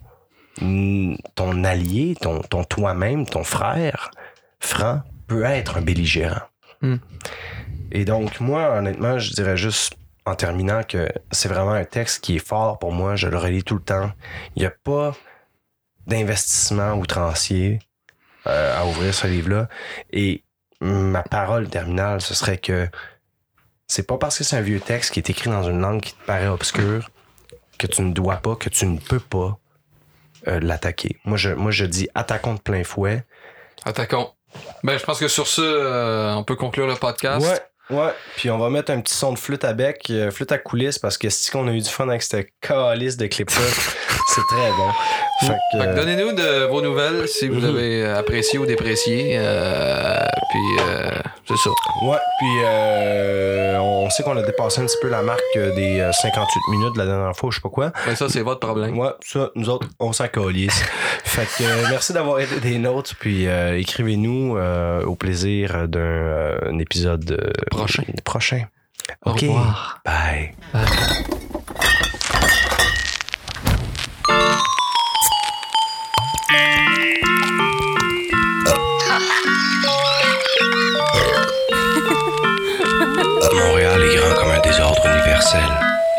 [0.57, 4.11] ton allié, ton, ton toi-même, ton frère,
[4.59, 6.41] franc, peut être un belligérant.
[6.81, 6.97] Hmm.
[7.91, 9.95] Et donc, moi, honnêtement, je dirais juste
[10.25, 13.15] en terminant que c'est vraiment un texte qui est fort pour moi.
[13.15, 14.11] Je le relis tout le temps.
[14.55, 15.15] Il n'y a pas
[16.07, 17.79] d'investissement outrancier
[18.47, 19.67] euh, à ouvrir ce livre-là.
[20.11, 20.43] Et
[20.81, 22.87] ma parole terminale, ce serait que
[23.87, 26.13] c'est pas parce que c'est un vieux texte qui est écrit dans une langue qui
[26.13, 27.09] te paraît obscure
[27.77, 29.57] que tu ne dois pas, que tu ne peux pas
[30.47, 31.17] euh, l'attaquer.
[31.25, 33.23] Moi je, moi, je dis attaquons de plein fouet.
[33.85, 34.31] Attaquons.
[34.83, 37.45] Ben, je pense que sur ce, euh, on peut conclure le podcast.
[37.45, 37.59] Ouais,
[37.89, 38.11] ouais.
[38.37, 40.99] Puis on va mettre un petit son de flûte à bec, euh, flûte à coulisses,
[40.99, 43.55] parce que si on a eu du fun avec cette calice de clip-là,
[44.35, 44.89] c'est très bon.
[45.75, 47.65] Euh, donnez-nous de vos nouvelles si vous Mhm.
[47.75, 49.35] avez apprécié ou déprécié.
[49.37, 51.09] euh, puis euh,
[51.47, 51.69] c'est ça.
[52.03, 55.99] Ouais, puis euh, on sait qu'on a dépassé un petit peu la marque euh, des
[55.99, 57.91] euh, 58 minutes la dernière fois, je sais pas quoi.
[58.05, 58.97] Ben, ça, c'est votre problème.
[58.97, 60.81] Ouais, ça, nous autres, on s'en calisse.
[61.23, 65.99] fait que euh, merci d'avoir été des nôtres, puis euh, écrivez-nous euh, au plaisir d'un
[65.99, 68.03] euh, un épisode Prochain.
[68.23, 68.67] prochain.
[69.25, 69.41] Au OK.
[69.41, 70.01] revoir.
[70.05, 70.53] Bye.
[83.53, 85.59] Montréal est grand comme un désordre universel.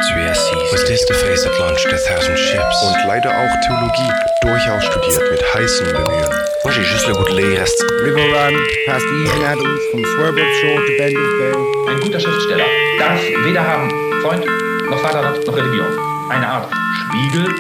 [0.09, 0.55] Tu es assis.
[0.73, 2.83] Was this the face that launched a thousand ships?
[2.83, 6.56] Und leider auch Theologie, durchaus studiert mit heißen Bemühen.
[6.67, 7.65] Moi, j'ai juste le goût de lire.
[8.03, 8.55] River Run,
[8.89, 11.53] Adams, from Swerve Shore to Bendel Bay.
[11.87, 12.65] Ein guter Schriftsteller
[12.99, 13.89] darf weder haben
[14.21, 14.45] Freund,
[14.91, 15.87] noch Vaterland, noch Religion.
[16.29, 16.69] Eine Art
[17.05, 17.55] Spiegel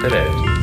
[0.00, 0.55] der Welt.